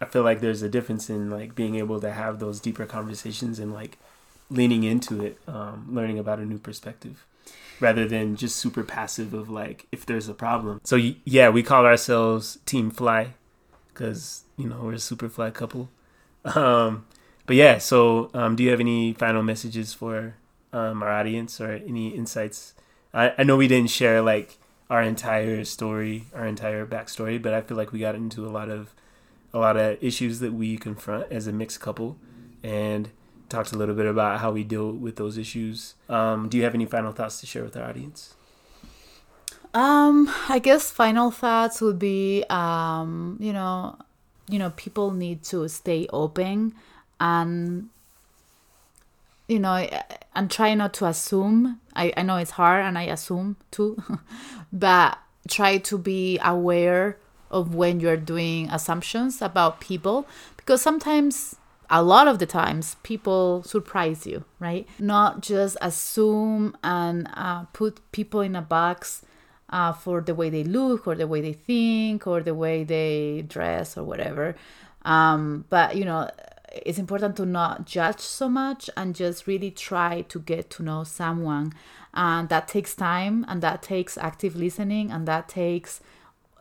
[0.00, 3.58] I feel like there's a difference in like being able to have those deeper conversations
[3.58, 3.98] and like
[4.50, 7.26] leaning into it, um, learning about a new perspective.
[7.80, 10.80] rather than just super passive of like if there's a problem.
[10.84, 13.34] So yeah, we call ourselves Team Fly
[13.88, 15.88] because you know we're a super fly couple.
[16.44, 17.06] Um,
[17.46, 20.34] but yeah, so um, do you have any final messages for
[20.72, 22.74] um, our audience or any insights?
[23.12, 27.60] I, I know we didn't share like our entire story, our entire backstory, but I
[27.60, 28.94] feel like we got into a lot of
[29.52, 32.16] a lot of issues that we confront as a mixed couple,
[32.62, 33.10] and
[33.48, 35.94] talked a little bit about how we deal with those issues.
[36.08, 38.34] Um, do you have any final thoughts to share with our audience?
[39.74, 43.96] Um, I guess final thoughts would be, um, you know,
[44.48, 46.74] you know, people need to stay open
[47.20, 47.88] and
[49.46, 49.86] you know
[50.34, 54.02] and try not to assume I, I know it's hard and i assume too
[54.72, 57.18] but try to be aware
[57.50, 60.26] of when you're doing assumptions about people
[60.56, 61.56] because sometimes
[61.88, 64.86] a lot of the times people surprise you right?
[64.98, 69.22] Not just assume and uh, put people in a box
[69.70, 73.44] uh, for the way they look or the way they think or the way they
[73.48, 74.54] dress or whatever.
[75.02, 76.30] Um, but you know
[76.72, 81.04] it's important to not judge so much and just really try to get to know
[81.04, 81.72] someone.
[82.14, 86.00] And that takes time and that takes active listening and that takes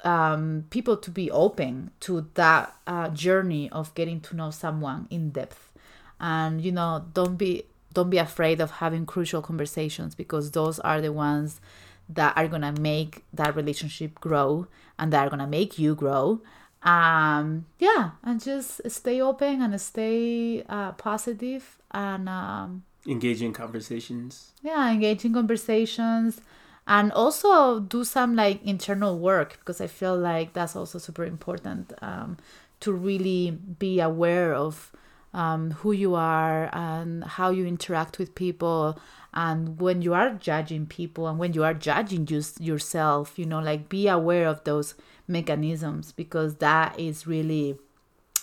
[0.04, 5.30] um, people to be open to that uh, journey of getting to know someone in
[5.32, 5.74] depth.
[6.20, 11.02] And you know don't be don't be afraid of having crucial conversations because those are
[11.02, 11.62] the ones
[12.10, 16.42] that are gonna make that relationship grow and that are gonna make you grow.
[16.84, 24.52] Um yeah and just stay open and stay uh, positive and um engage in conversations.
[24.62, 26.42] Yeah engage in conversations
[26.90, 31.94] and also do some like internal work because i feel like that's also super important
[32.02, 32.36] um,
[32.82, 34.92] to really be aware of
[35.32, 39.00] um, who you are and how you interact with people
[39.32, 43.60] and when you are judging people and when you are judging just yourself you know
[43.60, 44.96] like be aware of those
[45.28, 47.78] mechanisms because that is really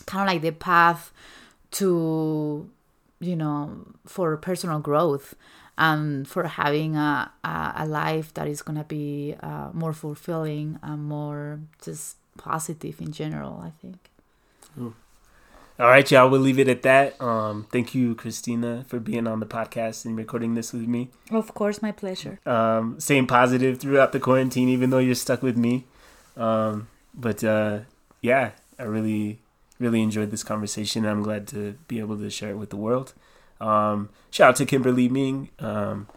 [0.06, 1.12] kind of like the path
[1.72, 2.70] to
[3.18, 5.34] you know for personal growth
[5.78, 10.78] and for having a, a, a life that is going to be uh, more fulfilling
[10.82, 13.98] and more just positive in general i think.
[14.78, 14.94] Ooh.
[15.80, 17.20] all right y'all we'll leave it at that.
[17.20, 21.08] Um thank you christina for being on the podcast and recording this with me.
[21.30, 22.38] Of course my pleasure.
[22.46, 25.84] Um staying positive throughout the quarantine even though you're stuck with me.
[26.36, 27.80] Um but uh
[28.20, 29.38] yeah i really
[29.78, 33.14] really enjoyed this conversation i'm glad to be able to share it with the world
[33.60, 36.08] um, shout out to Kimberly Ming um,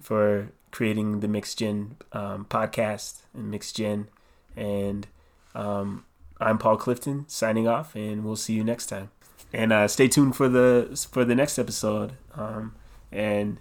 [0.00, 4.08] for creating the Mixed Gen um, podcast and Mixed Gen.
[4.56, 5.06] And
[5.54, 6.04] um,
[6.40, 9.10] I'm Paul Clifton signing off, and we'll see you next time.
[9.52, 12.12] And uh, stay tuned for the for the next episode.
[12.34, 12.74] Um,
[13.12, 13.58] and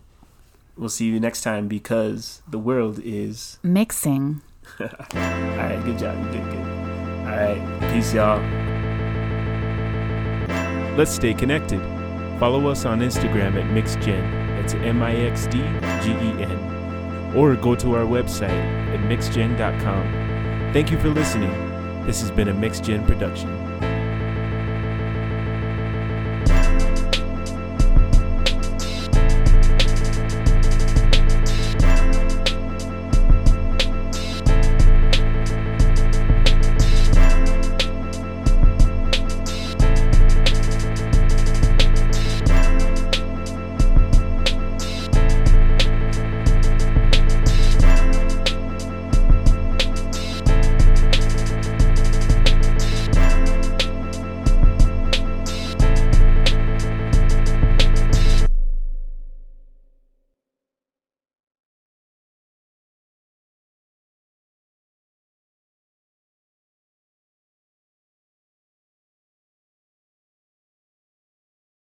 [0.78, 4.42] we'll see you next time because the world is mixing.
[4.80, 6.18] All right, good job.
[6.26, 6.68] You did good.
[7.26, 8.42] All right, peace, y'all.
[10.98, 11.95] Let's stay connected.
[12.40, 14.58] Follow us on Instagram at MixdGen.
[14.58, 15.60] That's M I X D
[16.02, 17.34] G E N.
[17.36, 20.72] Or go to our website at mixdgen.com.
[20.74, 21.52] Thank you for listening.
[22.06, 23.55] This has been a MixdGen production.